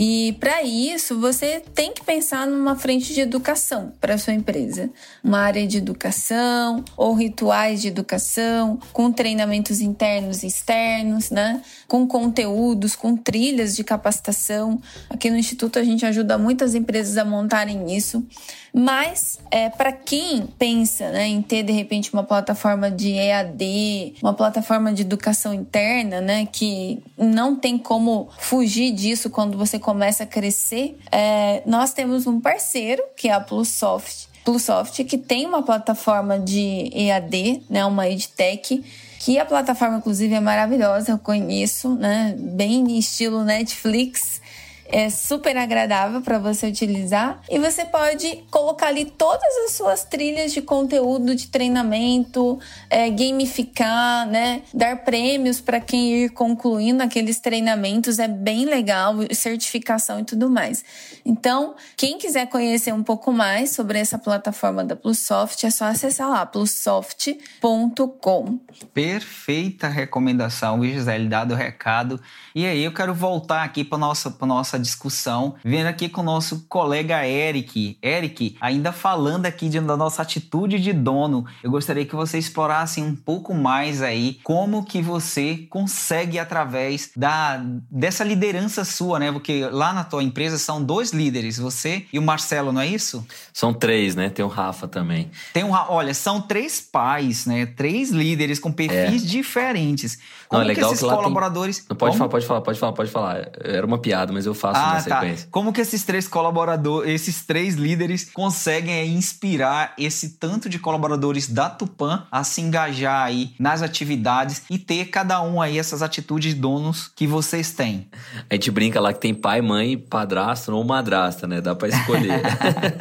E 0.00 0.36
para 0.38 0.62
isso, 0.62 1.18
você 1.18 1.60
tem 1.74 1.92
que 1.92 2.04
pensar 2.04 2.46
numa 2.46 2.76
frente 2.76 3.12
de 3.12 3.20
educação 3.20 3.92
para 4.00 4.16
sua 4.16 4.32
empresa, 4.32 4.88
uma 5.24 5.40
área 5.40 5.66
de 5.66 5.76
educação 5.76 6.84
ou 6.96 7.14
rituais 7.14 7.82
de 7.82 7.88
educação, 7.88 8.78
com 8.92 9.10
treinamentos 9.10 9.80
internos 9.80 10.44
e 10.44 10.46
externos, 10.46 11.30
né? 11.30 11.60
Com 11.88 12.06
conteúdos, 12.06 12.94
com 12.94 13.16
trilhas 13.16 13.74
de 13.74 13.82
capacitação. 13.82 14.80
Aqui 15.10 15.30
no 15.30 15.36
instituto 15.36 15.80
a 15.80 15.84
gente 15.84 16.06
ajuda 16.06 16.38
muitas 16.38 16.76
empresas 16.76 17.18
a 17.18 17.24
montarem 17.24 17.92
isso. 17.96 18.24
Mas 18.72 19.38
é, 19.50 19.68
para 19.68 19.92
quem 19.92 20.46
pensa 20.58 21.10
né, 21.10 21.26
em 21.26 21.42
ter 21.42 21.62
de 21.62 21.72
repente 21.72 22.12
uma 22.12 22.22
plataforma 22.22 22.90
de 22.90 23.12
EAD, 23.12 24.14
uma 24.22 24.34
plataforma 24.34 24.92
de 24.92 25.02
educação 25.02 25.54
interna, 25.54 26.20
né, 26.20 26.46
que 26.46 27.02
não 27.16 27.56
tem 27.56 27.78
como 27.78 28.28
fugir 28.38 28.92
disso 28.92 29.30
quando 29.30 29.56
você 29.56 29.78
começa 29.78 30.24
a 30.24 30.26
crescer, 30.26 30.98
é, 31.10 31.62
nós 31.66 31.92
temos 31.92 32.26
um 32.26 32.40
parceiro 32.40 33.02
que 33.16 33.28
é 33.28 33.32
a 33.32 33.40
Plusoft. 33.40 34.28
Plusoft, 34.44 35.04
que 35.04 35.18
tem 35.18 35.46
uma 35.46 35.62
plataforma 35.62 36.38
de 36.38 36.90
EAD, 36.94 37.62
né, 37.68 37.84
uma 37.84 38.08
EdTech, 38.08 38.82
que 39.18 39.38
a 39.38 39.44
plataforma, 39.44 39.98
inclusive, 39.98 40.32
é 40.32 40.40
maravilhosa, 40.40 41.10
eu 41.10 41.18
conheço, 41.18 41.94
né? 41.96 42.36
Bem 42.38 42.96
estilo 42.96 43.42
Netflix 43.42 44.40
é 44.88 45.10
super 45.10 45.56
agradável 45.56 46.20
para 46.20 46.38
você 46.38 46.66
utilizar 46.66 47.40
e 47.48 47.58
você 47.58 47.84
pode 47.84 48.44
colocar 48.50 48.88
ali 48.88 49.04
todas 49.04 49.56
as 49.66 49.72
suas 49.72 50.04
trilhas 50.04 50.52
de 50.52 50.62
conteúdo 50.62 51.34
de 51.34 51.48
treinamento, 51.48 52.58
é, 52.88 53.10
gamificar, 53.10 54.26
né, 54.26 54.62
dar 54.72 55.04
prêmios 55.04 55.60
para 55.60 55.80
quem 55.80 56.24
ir 56.24 56.30
concluindo 56.30 57.02
aqueles 57.02 57.38
treinamentos 57.38 58.18
é 58.18 58.26
bem 58.26 58.64
legal, 58.64 59.14
certificação 59.32 60.20
e 60.20 60.24
tudo 60.24 60.50
mais. 60.50 60.84
Então, 61.24 61.74
quem 61.96 62.18
quiser 62.18 62.46
conhecer 62.46 62.92
um 62.92 63.02
pouco 63.02 63.32
mais 63.32 63.70
sobre 63.70 63.98
essa 63.98 64.18
plataforma 64.18 64.84
da 64.84 64.96
Plusoft 64.96 65.66
é 65.66 65.70
só 65.70 65.84
acessar 65.84 66.30
lá 66.30 66.46
plussoft.com. 66.46 68.58
Perfeita 68.94 69.88
recomendação, 69.88 70.82
Gisele, 70.82 71.28
dado 71.28 71.52
o 71.52 71.56
recado. 71.56 72.20
E 72.54 72.66
aí 72.66 72.82
eu 72.82 72.92
quero 72.92 73.14
voltar 73.14 73.62
aqui 73.62 73.84
para 73.84 73.98
nossa 73.98 74.30
para 74.30 74.46
nossa 74.46 74.77
discussão, 74.78 75.54
vendo 75.64 75.86
aqui 75.86 76.08
com 76.08 76.20
o 76.20 76.24
nosso 76.24 76.66
colega 76.68 77.26
Eric. 77.26 77.98
Eric, 78.02 78.56
ainda 78.60 78.92
falando 78.92 79.46
aqui 79.46 79.68
de, 79.68 79.80
da 79.80 79.96
nossa 79.96 80.22
atitude 80.22 80.78
de 80.78 80.92
dono, 80.92 81.44
eu 81.62 81.70
gostaria 81.70 82.04
que 82.04 82.14
você 82.14 82.38
explorasse 82.38 83.00
um 83.00 83.14
pouco 83.14 83.54
mais 83.54 84.02
aí 84.02 84.38
como 84.42 84.84
que 84.84 85.02
você 85.02 85.66
consegue 85.70 86.38
através 86.38 87.10
da 87.16 87.62
dessa 87.90 88.24
liderança 88.24 88.84
sua, 88.84 89.18
né? 89.18 89.32
Porque 89.32 89.66
lá 89.70 89.92
na 89.92 90.04
tua 90.04 90.22
empresa 90.22 90.58
são 90.58 90.82
dois 90.82 91.12
líderes, 91.12 91.58
você 91.58 92.06
e 92.12 92.18
o 92.18 92.22
Marcelo, 92.22 92.72
não 92.72 92.80
é 92.80 92.86
isso? 92.86 93.26
São 93.52 93.72
três, 93.72 94.14
né? 94.14 94.28
Tem 94.28 94.44
o 94.44 94.48
Rafa 94.48 94.86
também. 94.86 95.30
Tem 95.52 95.64
um, 95.64 95.72
olha, 95.72 96.14
são 96.14 96.40
três 96.40 96.80
pais, 96.80 97.46
né? 97.46 97.66
Três 97.66 98.10
líderes 98.10 98.58
com 98.58 98.72
perfis 98.72 99.22
é. 99.22 99.26
diferentes. 99.26 100.18
Como 100.48 100.62
não, 100.62 100.70
é 100.70 100.74
legal 100.74 100.88
que 100.90 100.94
esses 100.94 101.06
que 101.06 101.14
colaboradores. 101.14 101.78
Tem... 101.78 101.86
Não, 101.90 101.96
pode 101.96 102.16
falar, 102.16 102.30
pode 102.30 102.46
falar, 102.46 102.60
pode 102.60 102.78
falar, 102.78 102.92
pode 102.92 103.10
falar. 103.10 103.50
Era 103.60 103.86
uma 103.86 103.98
piada, 103.98 104.32
mas 104.32 104.46
eu 104.46 104.54
faço 104.72 104.80
ah, 104.80 104.94
na 104.94 105.02
tá. 105.02 105.20
sequência. 105.20 105.48
Como 105.50 105.72
que 105.72 105.80
esses 105.80 106.04
três 106.04 106.28
colaboradores, 106.28 107.10
esses 107.12 107.44
três 107.44 107.74
líderes 107.74 108.30
conseguem 108.32 109.14
inspirar 109.14 109.94
esse 109.98 110.30
tanto 110.30 110.68
de 110.68 110.78
colaboradores 110.78 111.48
da 111.48 111.68
Tupan 111.68 112.26
a 112.30 112.44
se 112.44 112.60
engajar 112.60 113.24
aí 113.24 113.52
nas 113.58 113.82
atividades 113.82 114.62
e 114.70 114.78
ter 114.78 115.06
cada 115.06 115.42
um 115.42 115.60
aí 115.60 115.78
essas 115.78 116.02
atitudes 116.02 116.54
de 116.54 116.60
donos 116.60 117.10
que 117.14 117.26
vocês 117.26 117.72
têm? 117.72 118.08
A 118.48 118.54
gente 118.54 118.70
brinca 118.70 119.00
lá 119.00 119.12
que 119.12 119.20
tem 119.20 119.34
pai, 119.34 119.60
mãe, 119.60 119.96
padrasto 119.96 120.74
ou 120.74 120.84
madrasta, 120.84 121.46
né? 121.46 121.60
Dá 121.60 121.74
para 121.74 121.88
escolher. 121.88 122.42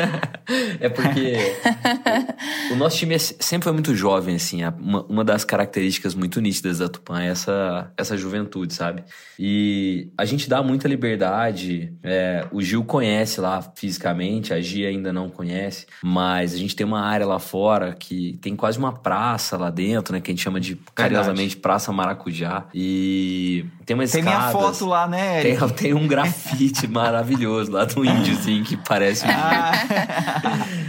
é 0.80 0.89
porque 0.89 1.38
o 2.71 2.75
nosso 2.75 2.97
time 2.97 3.15
é 3.15 3.19
sempre 3.19 3.63
foi 3.63 3.73
muito 3.73 3.95
jovem, 3.95 4.36
assim. 4.36 4.63
Uma, 4.63 5.03
uma 5.03 5.23
das 5.23 5.43
características 5.43 6.13
muito 6.15 6.39
nítidas 6.41 6.80
da 6.80 6.89
Tupan 6.89 7.21
é 7.21 7.27
essa, 7.27 7.91
essa 7.97 8.17
juventude, 8.17 8.73
sabe? 8.73 9.03
E 9.39 10.10
a 10.17 10.25
gente 10.25 10.49
dá 10.49 10.62
muita 10.63 10.88
liberdade. 10.88 11.57
É, 12.04 12.46
o 12.52 12.62
Gil 12.62 12.84
conhece 12.84 13.39
lá 13.41 13.62
fisicamente, 13.76 14.54
a 14.54 14.62
Gia 14.62 14.89
ainda 14.89 15.12
não 15.12 15.30
conhece, 15.30 15.86
mas 16.02 16.54
a 16.54 16.58
gente 16.58 16.76
tem 16.76 16.86
uma 16.86 17.02
área 17.02 17.26
lá 17.26 17.39
fora 17.39 17.96
que 17.98 18.38
tem 18.41 18.56
quase 18.56 18.78
uma 18.78 18.93
praça 18.93 19.58
lá 19.58 19.70
dentro, 19.70 20.13
né? 20.13 20.22
Que 20.22 20.32
a 20.32 20.34
gente 20.34 20.43
chama 20.43 20.60
de 20.60 20.76
carinhosamente 20.93 21.58
Praça 21.58 21.91
Maracujá. 21.91 22.65
E 22.74 23.65
tem 23.86 23.93
uma 23.93 24.04
escadas. 24.04 24.30
Tem 24.30 24.38
minha 24.38 24.52
foto 24.52 24.86
lá, 24.86 25.08
né? 25.08 25.41
Tem, 25.41 25.58
tem 25.70 25.93
um 25.93 26.08
grafite 26.08 26.88
maravilhoso 26.89 27.72
lá 27.72 27.86
do 27.86 28.04
índiozinho 28.04 28.63
que 28.63 28.78
parece. 28.78 29.26
Ah. 29.26 29.72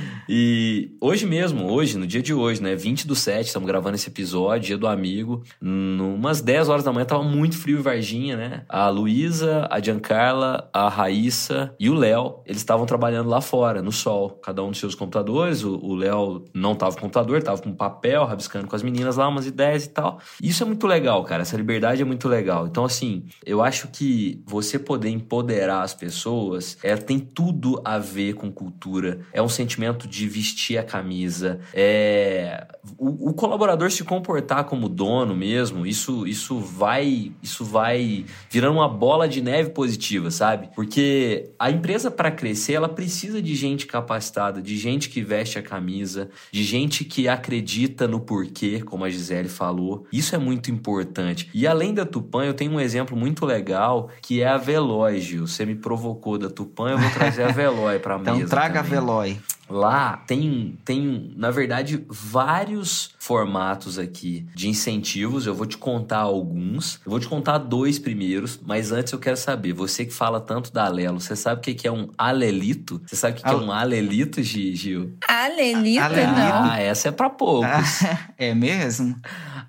E 0.30 0.94
hoje 1.00 1.24
mesmo, 1.24 1.72
hoje, 1.72 1.96
no 1.96 2.06
dia 2.06 2.20
de 2.20 2.34
hoje, 2.34 2.62
né? 2.62 2.76
20 2.76 3.06
do 3.06 3.14
7, 3.14 3.46
estamos 3.46 3.66
gravando 3.66 3.94
esse 3.94 4.10
episódio, 4.10 4.66
dia 4.66 4.76
do 4.76 4.86
amigo. 4.86 5.42
Numas 5.58 6.42
10 6.42 6.68
horas 6.68 6.84
da 6.84 6.92
manhã, 6.92 7.06
tava 7.06 7.22
muito 7.22 7.56
frio 7.56 7.78
em 7.78 7.82
Varginha, 7.82 8.36
né? 8.36 8.62
A 8.68 8.90
Luísa, 8.90 9.66
a 9.70 9.80
Giancarla, 9.80 10.68
a 10.70 10.86
Raíssa 10.90 11.74
e 11.80 11.88
o 11.88 11.94
Léo, 11.94 12.42
eles 12.44 12.58
estavam 12.58 12.84
trabalhando 12.84 13.30
lá 13.30 13.40
fora, 13.40 13.80
no 13.80 13.90
sol, 13.90 14.38
cada 14.42 14.62
um 14.62 14.68
dos 14.68 14.78
seus 14.78 14.94
computadores. 14.94 15.64
O 15.64 15.94
Léo 15.94 16.44
não 16.52 16.74
tava 16.74 16.94
com 16.94 17.00
computador, 17.02 17.42
tava 17.42 17.62
com 17.62 17.72
papel, 17.72 18.26
rabiscando 18.26 18.68
com 18.68 18.76
as 18.76 18.82
meninas 18.82 19.16
lá, 19.16 19.26
umas 19.28 19.46
ideias 19.46 19.86
e 19.86 19.88
tal. 19.88 20.20
Isso 20.42 20.62
é 20.62 20.66
muito 20.66 20.86
legal, 20.86 21.24
cara. 21.24 21.40
Essa 21.40 21.56
liberdade 21.56 22.02
é 22.02 22.04
muito 22.04 22.28
legal. 22.28 22.66
Então, 22.66 22.84
assim, 22.84 23.24
eu 23.46 23.62
acho 23.62 23.88
que 23.88 24.42
você 24.44 24.78
poder 24.78 25.08
empoderar 25.08 25.80
as 25.80 25.94
pessoas 25.94 26.76
é, 26.82 26.94
tem 26.98 27.18
tudo 27.18 27.80
a 27.82 27.98
ver 27.98 28.34
com 28.34 28.52
cultura. 28.52 29.20
É 29.32 29.40
um 29.40 29.48
sentimento 29.48 30.06
de 30.06 30.17
de 30.18 30.28
vestir 30.28 30.78
a 30.78 30.82
camisa, 30.82 31.60
é, 31.72 32.66
o, 32.98 33.30
o, 33.30 33.34
colaborador 33.34 33.90
se 33.90 34.02
comportar 34.02 34.64
como 34.64 34.88
dono 34.88 35.34
mesmo, 35.34 35.86
isso, 35.86 36.26
isso 36.26 36.58
vai 36.58 37.32
isso 37.42 37.64
vai 37.64 38.24
virando 38.50 38.74
uma 38.74 38.88
bola 38.88 39.28
de 39.28 39.40
neve 39.40 39.70
positiva, 39.70 40.30
sabe? 40.30 40.70
Porque 40.74 41.50
a 41.58 41.70
empresa 41.70 42.10
para 42.10 42.30
crescer, 42.30 42.74
ela 42.74 42.88
precisa 42.88 43.40
de 43.40 43.54
gente 43.54 43.86
capacitada, 43.86 44.60
de 44.60 44.76
gente 44.76 45.08
que 45.08 45.22
veste 45.22 45.58
a 45.58 45.62
camisa, 45.62 46.28
de 46.50 46.64
gente 46.64 47.04
que 47.04 47.28
acredita 47.28 48.08
no 48.08 48.20
porquê, 48.20 48.80
como 48.80 49.04
a 49.04 49.10
Gisele 49.10 49.48
falou. 49.48 50.06
Isso 50.12 50.34
é 50.34 50.38
muito 50.38 50.70
importante. 50.70 51.48
E 51.54 51.66
além 51.66 51.94
da 51.94 52.04
Tupan, 52.04 52.44
eu 52.44 52.54
tenho 52.54 52.72
um 52.72 52.80
exemplo 52.80 53.16
muito 53.16 53.46
legal 53.46 54.10
que 54.20 54.42
é 54.42 54.48
a 54.48 54.56
Veloy, 54.56 55.20
Gil. 55.20 55.46
Você 55.46 55.64
me 55.64 55.74
provocou 55.74 56.38
da 56.38 56.50
Tupan, 56.50 56.90
eu 56.90 56.98
vou 56.98 57.10
trazer 57.10 57.44
a 57.44 57.52
Veloy 57.52 57.98
para 57.98 58.16
então, 58.16 58.34
mesa. 58.34 58.46
Então 58.46 58.48
traga 58.48 58.82
também. 58.82 58.98
a 58.98 59.00
Veloy. 59.00 59.38
Lá 59.68 60.16
tem, 60.26 60.78
tem, 60.84 61.32
na 61.36 61.50
verdade, 61.50 62.04
vários 62.08 63.10
formatos 63.18 63.98
aqui 63.98 64.46
de 64.54 64.68
incentivos. 64.68 65.46
Eu 65.46 65.54
vou 65.54 65.66
te 65.66 65.76
contar 65.76 66.18
alguns. 66.18 67.00
Eu 67.04 67.10
vou 67.10 67.20
te 67.20 67.28
contar 67.28 67.58
dois 67.58 67.98
primeiros, 67.98 68.58
mas 68.64 68.92
antes 68.92 69.12
eu 69.12 69.18
quero 69.18 69.36
saber, 69.36 69.72
você 69.72 70.04
que 70.04 70.12
fala 70.12 70.40
tanto 70.40 70.72
da 70.72 70.86
Alelo, 70.86 71.20
você 71.20 71.36
sabe 71.36 71.60
o 71.60 71.74
que 71.74 71.86
é 71.86 71.92
um 71.92 72.10
alelito? 72.16 73.00
Você 73.06 73.16
sabe 73.16 73.38
o 73.38 73.42
que 73.42 73.48
é 73.48 73.54
um 73.54 73.70
alelito, 73.70 74.42
Gil? 74.42 75.12
Alelito, 75.26 76.04
Alelito. 76.04 76.32
não. 76.32 76.70
Ah, 76.70 76.78
essa 76.80 77.08
é 77.08 77.12
pra 77.12 77.28
poucos. 77.28 78.02
é 78.38 78.54
mesmo? 78.54 79.16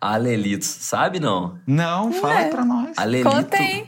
Alelitos, 0.01 0.67
sabe 0.67 1.19
não? 1.19 1.59
Não, 1.67 2.12
fala 2.13 2.35
aí 2.35 2.49
pra 2.49 2.63
nós. 2.63 2.97
Alelito. 2.97 3.29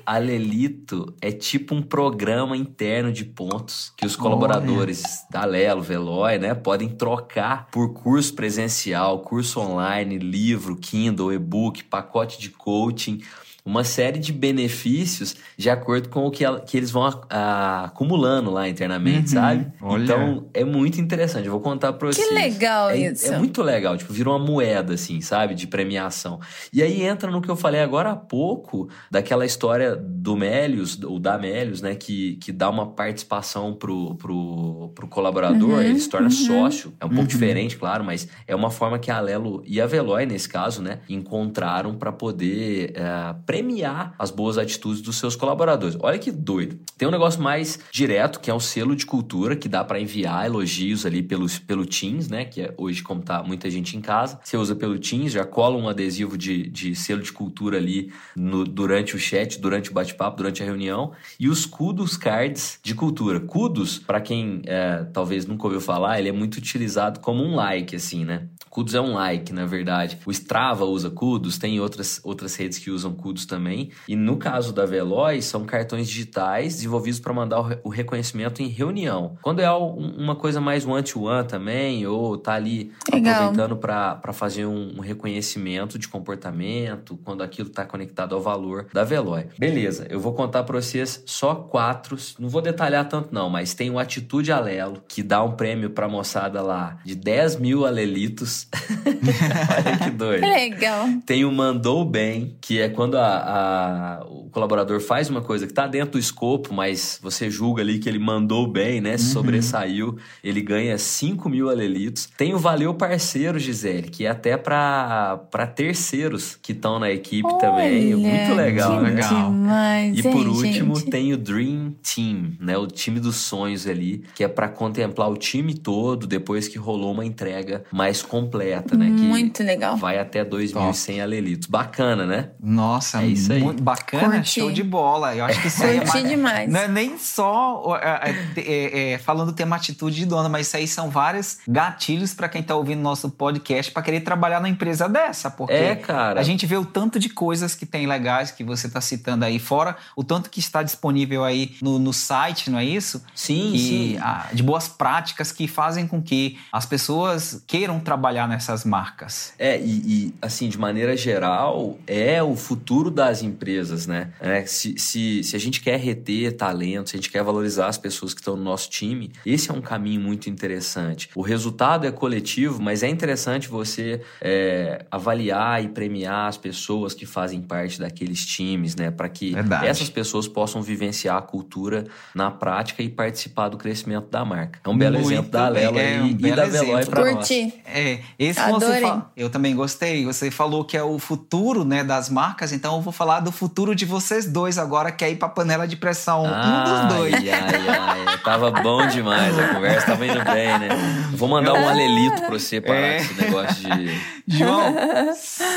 Alelito 0.06 1.16
é 1.22 1.32
tipo 1.32 1.74
um 1.74 1.82
programa 1.82 2.58
interno 2.58 3.12
de 3.12 3.24
pontos 3.24 3.94
que 3.96 4.06
os 4.06 4.16
colaboradores 4.16 5.26
da 5.30 5.46
Lelo, 5.46 5.82
Veloy, 5.82 6.38
né, 6.38 6.54
podem 6.54 6.90
trocar 6.90 7.68
por 7.72 7.94
curso 7.94 8.34
presencial, 8.34 9.20
curso 9.20 9.60
online, 9.60 10.18
livro, 10.18 10.76
Kindle, 10.76 11.34
e-book, 11.34 11.84
pacote 11.86 12.40
de 12.40 12.50
coaching, 12.50 13.22
uma 13.64 13.84
série 13.84 14.20
de 14.20 14.32
benefícios 14.34 15.36
de 15.58 15.70
acordo 15.70 16.10
com 16.10 16.26
o 16.26 16.32
que, 16.32 16.44
ela- 16.44 16.60
que 16.62 16.76
eles 16.76 16.90
vão 16.90 17.04
a- 17.06 17.22
a- 17.30 17.86
acumulando 17.86 18.50
lá 18.50 18.68
internamente, 18.68 19.36
Uhum. 19.36 19.42
sabe? 19.42 19.68
Olha. 19.82 20.04
Então 20.04 20.48
é 20.54 20.64
muito 20.64 21.00
interessante. 21.00 21.46
Eu 21.46 21.52
vou 21.52 21.62
contar 21.62 21.94
pra 21.94 22.10
Que 22.10 22.16
vocês. 22.16 22.34
legal 22.34 22.90
é, 22.90 22.98
isso. 23.12 23.32
É 23.32 23.38
muito 23.38 23.62
legal, 23.62 23.96
tipo, 23.98 24.12
virou 24.12 24.36
uma 24.36 24.44
moeda, 24.46 24.94
assim, 24.96 25.22
sabe? 25.22 25.54
De 25.54 25.68
premiação. 25.68 26.40
E 26.74 26.82
aí 26.82 27.04
entra 27.04 27.30
no 27.30 27.42
que 27.42 27.50
eu 27.50 27.56
falei 27.56 27.82
agora 27.82 28.12
há 28.12 28.16
pouco, 28.16 28.90
daquela 29.12 29.46
história 29.46 29.96
do 29.96 30.36
Melius, 30.36 31.00
ou 31.04 31.20
da 31.20 31.38
Melius, 31.38 31.82
né? 31.82 31.94
Que, 31.96 32.38
que 32.38 32.52
dá 32.52 32.70
uma 32.70 32.88
participação 32.88 33.74
pro, 33.74 34.16
pro, 34.16 34.92
pro 34.96 35.08
colaborador, 35.08 35.70
Uhum, 35.70 35.82
ele 35.82 36.00
se 36.00 36.10
torna 36.10 36.28
uhum. 36.28 36.32
sócio. 36.32 36.94
É 37.00 37.06
um 37.06 37.10
pouco 37.10 37.22
Uhum. 37.22 37.28
diferente, 37.28 37.78
claro, 37.78 38.04
mas 38.04 38.28
é 38.48 38.56
uma 38.56 38.72
forma 38.72 38.98
que 38.98 39.12
a 39.12 39.18
Alelo 39.18 39.62
e 39.68 39.80
a 39.80 39.86
Veloy, 39.86 40.26
nesse 40.26 40.50
caso, 40.50 40.82
né? 40.82 41.00
Encontraram 41.08 41.94
para 41.96 42.12
poder 42.12 42.94
eh, 42.96 43.36
premiar 43.52 44.16
as 44.18 44.32
boas 44.32 44.58
atitudes 44.58 45.02
dos 45.02 45.18
seus 45.18 45.36
colaboradores. 45.36 45.98
Olha 46.00 46.18
que 46.18 46.32
doido. 46.32 46.80
Tem 46.98 47.06
um 47.06 47.12
negócio 47.12 47.42
mais 47.42 47.78
direto, 47.92 48.40
que 48.40 48.50
é 48.50 48.54
um 48.54 48.62
selo 48.62 48.96
de 48.96 49.06
cultura, 49.06 49.58
que 49.58 49.68
dá 49.68 49.84
para 49.84 50.00
enviar 50.00 50.46
elogios 50.46 51.06
ali 51.06 51.22
pelos, 51.22 51.60
pelo 51.60 51.86
Teams, 51.86 52.30
né? 52.30 52.46
Que 52.46 52.62
é 52.62 52.74
hoje, 52.78 53.04
como 53.04 53.22
tá 53.22 53.44
muita 53.44 53.70
gente 53.70 53.98
em 53.98 54.00
casa, 54.02 54.40
você 54.42 54.56
usa 54.56 54.74
pelo 54.74 54.98
Teams, 54.98 55.34
já 55.34 55.44
cola 55.44 55.76
um 55.76 55.90
adesivo 55.90 56.38
de, 56.38 56.70
de 56.70 56.96
selo 56.96 57.22
de 57.22 57.34
cultura 57.34 57.76
ali 57.78 58.14
no- 58.38 58.64
durante 58.64 59.18
o 59.18 59.20
chat, 59.20 59.60
durante 59.60 59.92
o 59.92 59.94
bate-papo, 59.94 60.38
durante 60.38 60.64
a 60.64 60.66
reunião. 60.66 61.12
E 61.38 61.50
os 61.50 61.66
Kudos 61.66 62.16
Cards 62.16 62.80
de 62.82 62.96
cultura. 62.96 63.42
Kudos, 63.42 64.00
para 64.00 64.22
quem 64.22 64.62
eh, 64.66 65.06
talvez 65.12 65.46
nunca 65.46 65.66
ouviu 65.66 65.82
falar, 65.82 66.20
ele 66.20 66.30
é 66.30 66.32
muito 66.32 66.56
utilizado 66.56 67.20
como 67.20 67.44
um 67.44 67.54
like, 67.56 67.98
assim, 67.98 68.24
né? 68.24 68.48
Kudos 68.70 68.96
é 68.96 69.02
um 69.02 69.14
like, 69.16 69.52
na 69.52 69.66
verdade. 69.66 70.18
O 70.26 70.32
Strava 70.32 70.86
usa 70.86 71.10
Kudos, 71.10 71.58
tem 71.58 71.82
outras, 71.82 72.22
outras 72.24 72.56
redes 72.56 72.80
que 72.80 72.90
usam 72.90 73.14
Kudos 73.14 73.41
também. 73.46 73.90
E 74.08 74.16
no 74.16 74.38
caso 74.38 74.74
da 74.74 74.86
Veloz, 74.86 75.46
são 75.46 75.66
cartões 75.66 76.08
digitais 76.08 76.76
desenvolvidos 76.76 77.20
para 77.20 77.34
mandar 77.34 77.60
o, 77.60 77.64
re- 77.64 77.80
o 77.84 77.90
reconhecimento 77.90 78.62
em 78.62 78.68
reunião. 78.68 79.38
Quando 79.42 79.60
é 79.62 79.72
um- 79.72 80.16
uma 80.18 80.36
coisa 80.36 80.60
mais 80.62 80.86
one-to-one 80.86 81.48
também, 81.48 82.06
ou 82.08 82.38
tá 82.38 82.54
ali 82.54 82.92
Legal. 83.12 83.34
aproveitando 83.34 83.76
para 83.78 84.34
fazer 84.34 84.66
um, 84.66 85.00
reconhecimento 85.00 85.98
de 86.00 86.08
comportamento, 86.08 87.18
quando 87.24 87.42
aquilo 87.44 87.68
está 87.70 87.86
conectado 87.86 88.36
ao 88.36 88.42
valor 88.42 88.88
da 88.94 89.04
Veloy. 89.04 89.46
Beleza, 89.58 90.08
eu 90.10 90.20
vou 90.20 90.34
contar 90.34 90.64
para 90.64 90.80
vocês 90.82 91.24
só 91.26 91.56
quatro, 91.56 92.18
não 92.40 92.50
vou 92.50 92.62
detalhar 92.62 93.08
tanto 93.08 93.30
não, 93.34 93.50
mas 93.50 93.74
tem 93.74 93.90
o 93.90 94.00
Atitude 94.00 94.52
Alelo, 94.52 95.02
que 95.08 95.22
dá 95.24 95.44
um 95.44 95.52
prêmio 95.52 95.90
para 95.90 96.08
moçada 96.08 96.62
lá 96.62 96.98
de 97.06 97.16
10 97.16 97.58
mil 97.58 97.86
alelitos. 97.86 98.68
Olha 99.06 99.98
que 99.98 100.10
doido. 100.12 100.42
Legal. 100.42 101.08
Tem 101.26 101.46
o 101.46 101.52
Mandou 101.52 102.04
Bem, 102.06 102.58
que 102.62 102.80
é 102.80 102.90
quando 102.90 103.16
a- 103.18 103.31
a- 103.38 104.26
o 104.26 104.50
colaborador 104.50 105.00
faz 105.00 105.30
uma 105.30 105.42
coisa 105.42 105.66
que 105.66 105.72
está 105.72 105.88
dentro 105.88 106.12
do 106.14 106.20
escopo, 106.20 106.74
mas 106.74 107.20
você 107.22 107.50
julga 107.50 107.82
ali 107.82 108.00
que 108.00 108.08
ele 108.10 108.20
mandou 108.20 108.68
bem, 108.68 109.00
né? 109.02 109.18
Se 109.18 109.32
sobressaiu, 109.32 110.18
ele 110.44 110.62
ganha 110.62 110.98
5 110.98 111.50
mil 111.50 111.70
alelitos. 111.70 112.28
Tem 112.38 112.54
o 112.54 112.58
Valeu 112.60 112.94
Parceiro, 112.94 113.58
Gisele, 113.60 114.10
que 114.10 114.26
é 114.26 114.30
até 114.30 114.58
para 114.58 115.68
terceiros 115.76 116.58
que 116.62 116.72
estão 116.72 117.00
na 117.00 117.10
equipe 117.12 117.48
também. 117.60 118.14
Olha, 118.14 118.18
Muito 118.18 118.54
legal, 118.56 118.98
que 118.98 119.04
né? 119.04 119.10
legal. 119.12 119.52
Demais, 119.52 120.18
E 120.18 120.28
hein, 120.28 120.32
por 120.34 120.48
último, 120.48 120.96
gente? 120.96 121.10
tem 121.10 121.34
o 121.34 121.38
Dream 121.38 121.94
Team, 122.04 122.52
né? 122.60 122.78
O 122.78 122.88
time 122.88 123.20
dos 123.20 123.38
sonhos 123.38 123.88
ali, 123.88 124.24
que 124.36 124.44
é 124.44 124.48
para 124.48 124.68
contemplar 124.70 125.30
o 125.30 125.38
time 125.38 125.74
todo 125.74 126.28
depois 126.28 126.68
que 126.68 126.78
rolou 126.78 127.12
uma 127.14 127.26
entrega 127.26 127.84
mais 127.92 128.22
completa, 128.22 128.96
né? 128.98 129.06
Que 129.18 129.24
Muito 129.24 129.64
legal. 129.64 129.98
vai 129.98 130.18
até 130.20 130.44
2.100 130.44 131.22
alelitos. 131.22 131.68
Bacana, 131.68 132.26
né? 132.26 132.50
Nossa, 132.62 133.21
É 133.22 133.28
isso 133.28 133.52
aí. 133.54 133.62
muito 133.62 133.82
bacana, 133.84 134.36
Curti. 134.36 134.60
show 134.60 134.72
de 134.72 134.84
bola. 134.84 135.36
Eu 135.36 135.46
acho 135.46 135.62
que 135.62 135.68
isso 135.68 135.84
aí 135.84 135.98
é 135.98 136.00
Curti 136.02 136.14
mais- 136.18 136.30
demais. 136.30 136.70
Não 136.72 136.80
é 136.80 136.88
nem 136.88 137.18
só 137.18 137.82
ó, 137.86 137.98
é, 137.98 138.36
é, 138.58 139.12
é, 139.14 139.18
falando 139.18 139.52
ter 139.54 139.64
uma 139.64 139.76
atitude 139.76 140.16
de 140.16 140.26
dona, 140.26 140.50
mas 140.50 140.68
isso 140.68 140.78
aí 140.78 140.88
são 140.88 141.10
vários 141.10 141.60
gatilhos 141.68 142.34
para 142.34 142.48
quem 142.50 142.62
tá 142.64 142.76
ouvindo 142.76 143.02
nosso 143.02 143.30
podcast 143.30 143.92
para 143.92 144.02
querer 144.02 144.22
trabalhar 144.22 144.60
na 144.60 144.70
empresa 144.70 145.08
dessa, 145.10 145.50
porque 145.52 145.74
É, 145.74 145.96
cara. 145.96 146.40
a 146.40 146.44
gente 146.44 146.66
vê 146.66 146.78
o 146.78 146.86
tanto 146.86 147.20
de 147.20 147.30
coisas 147.30 147.76
que 147.76 147.86
tem 147.86 148.06
legais 148.08 148.52
que 148.52 148.64
você 148.64 148.90
tá 148.90 149.02
citando 149.02 149.46
aí 149.46 149.60
fora, 149.60 149.96
o 150.16 150.24
tanto 150.24 150.50
que 150.50 150.60
está 150.60 150.82
disponível 150.84 151.44
aí 151.44 151.76
no, 151.82 152.00
no 152.00 152.14
site, 152.14 152.70
não 152.70 152.80
é 152.80 152.86
isso? 152.86 153.24
Sim, 153.36 153.74
E 153.74 153.80
sim. 153.80 154.18
ah, 154.22 154.48
de 154.54 154.64
boas 154.64 154.88
práticas 154.88 155.52
que 155.52 155.68
fazem 155.68 156.08
com 156.08 156.22
que 156.22 156.58
as 156.72 156.86
pessoas 156.86 157.62
queiram 157.68 158.00
trabalhar 158.00 158.48
nessas 158.48 158.84
marcas. 158.86 159.54
É, 159.60 159.78
e, 159.80 159.84
e, 159.84 160.34
assim, 160.42 160.70
de 160.70 160.78
maneira 160.78 161.16
geral, 161.18 161.98
é 162.08 162.42
o 162.42 162.56
futuro 162.56 163.11
das 163.12 163.42
empresas, 163.44 164.08
né? 164.08 164.32
É, 164.40 164.66
se, 164.66 164.98
se, 164.98 165.44
se 165.44 165.56
a 165.56 165.60
gente 165.60 165.82
quer 165.82 166.00
reter 166.00 166.56
talento, 166.56 167.10
se 167.10 167.16
a 167.16 167.20
gente 167.20 167.30
quer 167.30 167.44
valorizar 167.44 167.88
as 167.88 167.98
pessoas 167.98 168.34
que 168.34 168.40
estão 168.42 168.56
no 168.56 168.64
nosso 168.64 168.90
time, 168.90 169.32
esse 169.46 169.70
é 169.70 169.74
um 169.74 169.82
caminho 169.82 170.22
muito 170.22 170.50
interessante. 170.50 171.30
O 171.36 171.42
resultado 171.42 172.08
é 172.08 172.12
coletivo, 172.12 172.82
mas 172.82 173.04
é 173.04 173.10
interessante 173.10 173.68
você 173.68 174.22
é, 174.42 175.06
avaliar 175.12 175.84
e 175.84 175.88
premiar 175.90 176.48
as 176.48 176.58
pessoas 176.58 177.14
que 177.14 177.26
fazem 177.26 177.62
parte 177.62 178.00
daqueles 178.00 178.46
times, 178.46 178.96
né? 178.96 179.12
Para 179.12 179.30
que 179.30 179.54
Verdade. 179.54 179.88
essas 179.88 180.10
pessoas 180.10 180.48
possam 180.48 180.82
vivenciar 180.82 181.38
a 181.38 181.42
cultura 181.42 182.06
na 182.34 182.50
prática 182.50 183.04
e 183.04 183.10
participar 183.10 183.70
do 183.70 183.78
crescimento 183.78 184.30
da 184.30 184.44
marca. 184.46 184.80
É 184.84 184.90
um 184.90 184.98
belo 184.98 185.16
Muito 185.20 185.32
exemplo 185.32 185.52
da 185.52 185.72
bem, 185.72 185.86
Alelo 185.86 186.00
é 186.00 186.08
aí 186.16 186.22
um 186.22 186.28
e 186.28 186.34
belo 186.34 186.56
da 186.56 186.66
Veloy 186.66 187.06
para 187.06 187.34
nós. 187.34 187.52
É, 187.52 188.20
esse 188.40 188.60
que 188.60 188.70
Adorei. 188.70 189.00
você 189.00 189.02
fa- 189.02 189.32
Eu 189.36 189.50
também 189.50 189.76
gostei. 189.76 190.26
Você 190.26 190.50
falou 190.52 190.84
que 190.86 190.96
é 190.96 191.04
o 191.04 191.18
futuro, 191.20 191.84
né, 191.84 192.04
das 192.04 192.30
marcas, 192.30 192.72
então 192.72 193.01
vou 193.02 193.12
falar 193.12 193.40
do 193.42 193.52
futuro 193.52 193.94
de 193.96 194.06
vocês 194.06 194.46
dois 194.46 194.78
agora, 194.78 195.12
que 195.12 195.26
é 195.26 195.32
ir 195.32 195.36
pra 195.36 195.50
panela 195.50 195.88
de 195.88 195.96
pressão. 195.96 196.44
um 196.46 196.84
dos 196.84 197.16
dois. 197.18 197.34
Ai, 197.36 197.50
ai, 197.50 197.90
ai. 198.28 198.38
Tava 198.44 198.72
bom 198.72 199.06
demais 199.08 199.58
a 199.60 199.68
conversa, 199.74 200.08
tava 200.08 200.26
indo 200.26 200.44
bem, 200.44 200.80
né? 200.80 200.90
Vou 201.34 201.48
mandar 201.50 201.74
um 201.74 201.88
alelito 201.88 202.42
pra 202.42 202.50
você 202.50 202.80
parar 202.82 203.00
É. 203.00 203.18
esse 203.18 203.34
negócio 203.34 203.90
de. 203.98 204.22
João, 204.48 204.94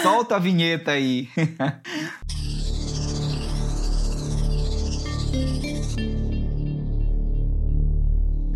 solta 0.02 0.36
a 0.36 0.38
vinheta 0.38 0.92
aí. 0.92 1.28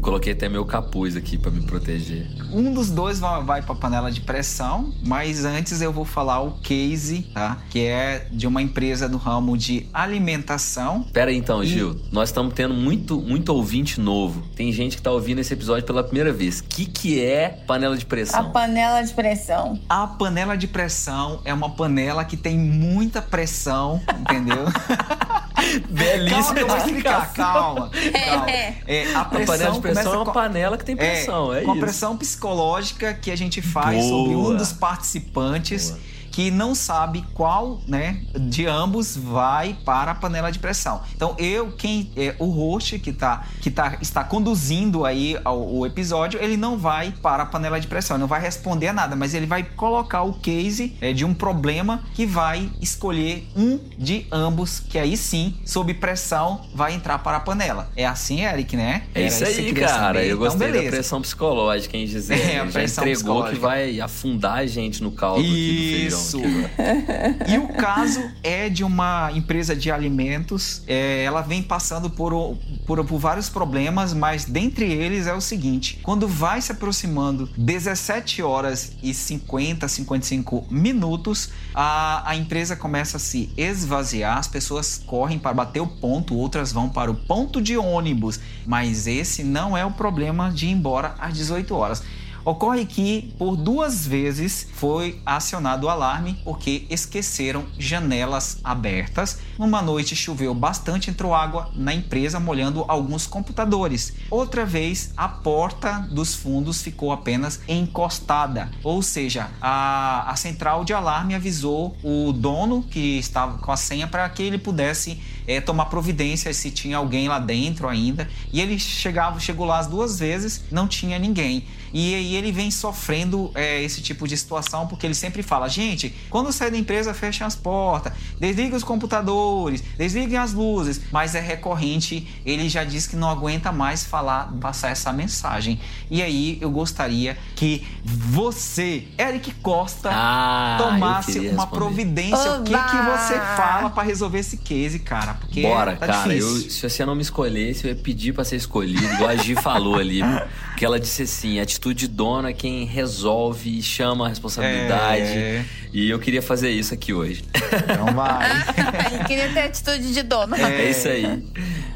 Coloquei 0.09 0.33
até 0.33 0.49
meu 0.49 0.65
capuz 0.65 1.17
aqui 1.17 1.37
pra 1.37 1.51
me 1.51 1.61
proteger. 1.61 2.27
Um 2.51 2.73
dos 2.73 2.89
dois 2.89 3.21
vai, 3.21 3.43
vai 3.45 3.61
pra 3.61 3.75
panela 3.75 4.11
de 4.11 4.23
pressão, 4.23 4.91
mas 5.05 5.45
antes 5.45 5.83
eu 5.83 5.93
vou 5.93 6.07
falar 6.07 6.41
o 6.41 6.53
case, 6.63 7.25
tá? 7.35 7.59
Que 7.69 7.81
é 7.81 8.27
de 8.33 8.47
uma 8.47 8.63
empresa 8.63 9.07
do 9.07 9.19
ramo 9.19 9.55
de 9.55 9.87
alimentação. 9.93 11.03
Pera 11.13 11.31
aí 11.31 11.37
então, 11.37 11.63
Gil. 11.63 12.01
Nós 12.11 12.31
estamos 12.31 12.55
tendo 12.55 12.73
muito, 12.73 13.21
muito 13.21 13.51
ouvinte 13.51 14.01
novo. 14.01 14.43
Tem 14.57 14.73
gente 14.73 14.97
que 14.97 15.03
tá 15.03 15.11
ouvindo 15.11 15.41
esse 15.43 15.53
episódio 15.53 15.85
pela 15.85 16.03
primeira 16.03 16.33
vez. 16.33 16.61
O 16.61 16.65
que, 16.65 16.87
que 16.87 17.23
é 17.23 17.51
panela 17.67 17.95
de 17.95 18.05
A 18.05 18.09
pressão? 18.09 18.51
panela 18.51 19.03
de 19.03 19.13
pressão. 19.13 19.79
A 19.91 20.07
panela 20.07 20.57
de 20.57 20.67
pressão 20.67 21.43
é 21.45 21.53
uma 21.53 21.69
panela 21.69 22.25
que 22.25 22.39
tem 22.39 22.57
muita 22.57 23.21
pressão, 23.21 24.01
entendeu? 24.23 24.65
calma 26.31 26.61
eu 26.61 26.67
vou 26.67 26.77
explicar, 26.77 27.33
calma. 27.33 27.91
calma. 27.91 28.51
É, 28.51 29.13
a 29.15 29.21
A 29.21 29.25
pressão 29.25 29.47
panela 29.57 29.73
de 29.75 29.81
pressão 29.81 30.13
é 30.13 30.17
uma 30.17 30.25
com- 30.25 30.33
panela 30.33 30.79
que 30.79 30.85
tem 30.85 30.97
pressão, 30.97 31.53
é, 31.55 31.63
com 31.63 31.71
a 31.71 31.75
isso. 31.75 31.81
pressão 31.85 32.17
psicológica 32.17 33.15
que 33.15 33.31
a 33.31 33.37
gente 33.37 33.61
faz 33.63 34.05
sobre 34.05 34.35
um 34.35 34.43
Boa. 34.43 34.55
dos 34.57 34.73
participantes 34.73 35.91
Boa. 35.91 36.01
Que 36.31 36.51
não 36.51 36.75
sabe 36.75 37.25
qual, 37.35 37.81
né, 37.87 38.23
de 38.39 38.67
ambos 38.67 39.17
vai 39.17 39.77
para 39.85 40.13
a 40.13 40.15
panela 40.15 40.51
de 40.51 40.59
pressão. 40.59 41.03
Então 41.15 41.35
eu, 41.39 41.73
quem 41.73 42.11
é 42.17 42.35
o 42.39 42.47
host 42.47 42.99
que 42.99 43.13
tá 43.13 43.45
que 43.61 43.71
tá 43.71 43.99
está 44.01 44.25
conduzindo 44.25 45.05
aí 45.05 45.39
ao, 45.45 45.75
o 45.75 45.87
episódio, 45.87 46.41
ele 46.43 46.57
não 46.57 46.79
vai 46.79 47.13
para 47.23 47.43
a 47.43 47.47
panela 47.47 47.81
de 47.81 47.87
pressão, 47.87 48.17
ele 48.17 48.23
não 48.23 48.29
vai 48.29 48.41
responder 48.41 48.89
a 48.89 48.93
nada, 48.93 49.17
mas 49.17 49.35
ele 49.35 49.47
vai 49.47 49.63
colocar 49.63 50.23
o 50.23 50.35
case 50.35 50.97
é, 51.01 51.13
de 51.13 51.25
um 51.25 51.35
problema 51.35 52.03
que 52.15 52.27
vai 52.27 52.71
escolher 52.81 53.49
um 53.57 53.79
de 53.97 54.27
ambos, 54.31 54.81
que 54.81 54.99
aí 54.99 55.17
sim 55.17 55.55
sob 55.65 55.93
pressão, 55.95 56.63
vai 56.75 56.95
entrar 56.95 57.19
para 57.19 57.37
a 57.37 57.41
panela. 57.41 57.91
É 57.97 58.07
assim, 58.07 58.45
Eric, 58.45 58.77
né? 58.77 59.05
É 59.15 59.27
isso 59.27 59.45
aí, 59.45 59.73
cara. 59.73 60.25
Eu 60.25 60.37
então, 60.37 60.39
gostei 60.39 60.67
beleza. 60.67 60.85
da 60.85 60.91
pressão 60.91 61.23
psicológica, 61.23 61.97
hein, 61.97 62.07
Gisele? 62.07 62.39
É, 62.49 62.61
a 62.61 62.67
Já 62.67 62.85
entregou 62.85 63.45
que 63.45 63.57
vai 63.57 64.01
afundar 64.01 64.59
a 64.59 64.67
gente 64.67 65.03
no 65.03 65.11
caldo 65.11 65.43
isso. 65.43 65.53
aqui 65.55 66.09
do 66.09 66.17
e 66.37 67.59
o 67.59 67.69
caso 67.69 68.21
é 68.43 68.69
de 68.69 68.85
uma 68.85 69.31
empresa 69.33 69.75
de 69.75 69.91
alimentos. 69.91 70.83
É, 70.87 71.25
ela 71.25 71.41
vem 71.41 71.63
passando 71.63 72.11
por, 72.11 72.57
por, 72.87 73.05
por 73.05 73.19
vários 73.19 73.49
problemas, 73.49 74.13
mas 74.13 74.45
dentre 74.45 74.85
eles 74.93 75.27
é 75.27 75.35
o 75.35 75.41
seguinte: 75.41 76.01
quando 76.03 76.29
vai 76.29 76.61
se 76.61 76.73
aproximando 76.73 77.49
17 77.57 78.43
horas 78.43 78.93
e 79.03 79.15
50, 79.15 79.87
55 79.87 80.67
minutos, 80.71 81.51
a, 81.75 82.31
a 82.31 82.37
empresa 82.37 82.77
começa 82.77 83.17
a 83.17 83.21
se 83.21 83.51
esvaziar, 83.57 84.39
as 84.39 84.49
pessoas 84.49 85.03
correm 85.07 85.39
para 85.39 85.55
bater 85.55 85.81
o 85.81 85.87
ponto, 85.87 86.35
outras 86.35 86.73
vão 86.73 86.89
para 86.89 87.11
o 87.11 87.15
ponto 87.15 87.61
de 87.61 87.77
ônibus, 87.77 88.41
mas 88.67 89.07
esse 89.07 89.45
não 89.45 89.77
é 89.77 89.85
o 89.85 89.93
problema 89.93 90.51
de 90.51 90.67
ir 90.67 90.71
embora 90.71 91.15
às 91.19 91.35
18 91.35 91.75
horas. 91.75 92.03
Ocorre 92.45 92.87
que 92.87 93.35
por 93.39 93.57
duas 93.57 94.07
vezes 94.07 94.67
foi 94.75 95.21
acionado 95.25 95.87
o 95.87 95.91
alarme 95.91 96.41
porque 96.45 96.87
esqueceram 96.89 97.67
janelas 97.79 98.59
abertas. 98.65 99.39
Numa 99.59 99.83
noite 99.83 100.17
choveu 100.17 100.55
bastante, 100.55 101.11
entrou 101.11 101.35
água 101.35 101.71
na 101.75 101.93
empresa 101.93 102.41
molhando 102.41 102.85
alguns 102.89 103.27
computadores. 103.27 104.15
Outra 104.31 104.65
vez 104.65 105.13
a 105.17 105.29
porta 105.29 106.07
dos 106.11 106.35
fundos 106.35 106.83
ficou 106.83 107.13
apenas 107.13 107.61
encostada, 107.69 108.71
ou 108.83 109.03
seja, 109.03 109.51
a, 109.61 110.31
a 110.31 110.37
central 110.37 110.85
de 110.85 110.93
alarme 110.93 111.35
avisou 111.35 111.97
o 112.03 112.33
dono 112.33 112.83
que 112.83 113.19
estava 113.19 113.59
com 113.59 113.73
a 113.73 113.77
senha 113.77 114.07
para 114.07 114.29
que 114.29 114.43
ele 114.43 114.59
pudesse 114.59 115.21
é, 115.49 115.63
tomar 115.63 115.87
providências 115.87 116.59
se 116.59 116.71
tinha 116.71 116.99
alguém 116.99 117.27
lá 117.27 117.39
dentro 117.39 117.89
ainda. 117.89 118.29
E 118.53 118.61
ele 118.61 118.79
chegava, 118.79 119.41
chegou 119.41 119.67
lá 119.67 119.79
as 119.79 119.87
duas 119.87 120.19
vezes, 120.19 120.65
não 120.71 120.87
tinha 120.87 121.19
ninguém. 121.19 121.65
E 121.93 122.15
aí 122.15 122.37
ele 122.37 122.53
vem 122.53 122.71
sofrendo 122.71 123.51
é, 123.55 123.83
esse 123.83 124.03
tipo 124.03 124.29
de 124.29 124.37
situação 124.37 124.87
porque 124.87 125.07
ele 125.07 125.15
sempre 125.15 125.43
fala: 125.43 125.69
gente, 125.69 126.15
quando 126.29 126.53
sai 126.53 126.71
da 126.71 126.77
empresa, 126.77 127.15
fechem 127.15 127.47
as 127.47 127.57
portas, 127.57 128.13
desliguem 128.39 128.75
os 128.75 128.85
computadores, 128.85 129.83
desliguem 129.97 130.37
as 130.37 130.53
luzes. 130.53 131.01
Mas 131.11 131.35
é 131.35 131.41
recorrente, 131.41 132.29
ele 132.45 132.69
já 132.69 132.85
diz 132.85 133.07
que 133.07 133.17
não 133.17 133.31
aguenta 133.31 133.73
mais 133.73 134.05
falar, 134.05 134.53
passar 134.61 134.91
essa 134.91 135.13
mensagem. 135.15 135.81
E 136.11 136.23
aí 136.23 136.59
eu 136.61 136.71
gostaria 136.71 137.39
que 137.57 137.87
você, 138.05 139.09
Eric 139.19 139.53
Costa, 139.63 140.11
ah, 140.13 140.77
tomasse 140.79 141.39
uma 141.39 141.63
responder. 141.63 141.71
providência. 141.71 142.53
Oba! 142.53 142.61
O 142.61 142.65
que, 142.65 142.73
que 142.73 142.97
você 142.97 143.35
fala 143.57 143.89
para 143.89 144.03
resolver 144.03 144.41
esse 144.41 144.59
case, 144.59 144.99
cara? 144.99 145.38
Porque 145.41 145.63
Bora, 145.63 145.97
tá 145.97 146.07
cara. 146.07 146.35
Eu, 146.35 146.57
se 146.57 146.89
você 146.89 147.05
não 147.05 147.15
me 147.15 147.23
escolhesse, 147.23 147.87
eu 147.87 147.91
ia 147.91 147.97
pedir 147.97 148.33
para 148.33 148.45
ser 148.45 148.57
escolhido, 148.57 149.05
igual 149.15 149.31
a 149.31 149.37
Gi 149.37 149.55
falou 149.55 149.97
ali. 149.97 150.21
Que 150.77 150.85
ela 150.85 151.01
disse 151.01 151.23
assim: 151.23 151.59
atitude 151.59 152.07
dona 152.07 152.51
é 152.51 152.53
quem 152.53 152.85
resolve 152.85 153.79
e 153.79 153.83
chama 153.83 154.27
a 154.27 154.29
responsabilidade. 154.29 155.23
É. 155.23 155.65
E 155.93 156.09
eu 156.09 156.21
queria 156.21 156.41
fazer 156.41 156.71
isso 156.71 156.95
aqui 156.95 157.13
hoje. 157.13 157.43
Então 157.83 158.15
vai. 158.15 158.47
queria 159.27 159.49
ter 159.53 159.63
atitude 159.63 160.15
de 160.15 160.23
dona. 160.23 160.57
É. 160.57 160.83
é 160.83 160.91
isso 160.91 161.09
aí. 161.09 161.45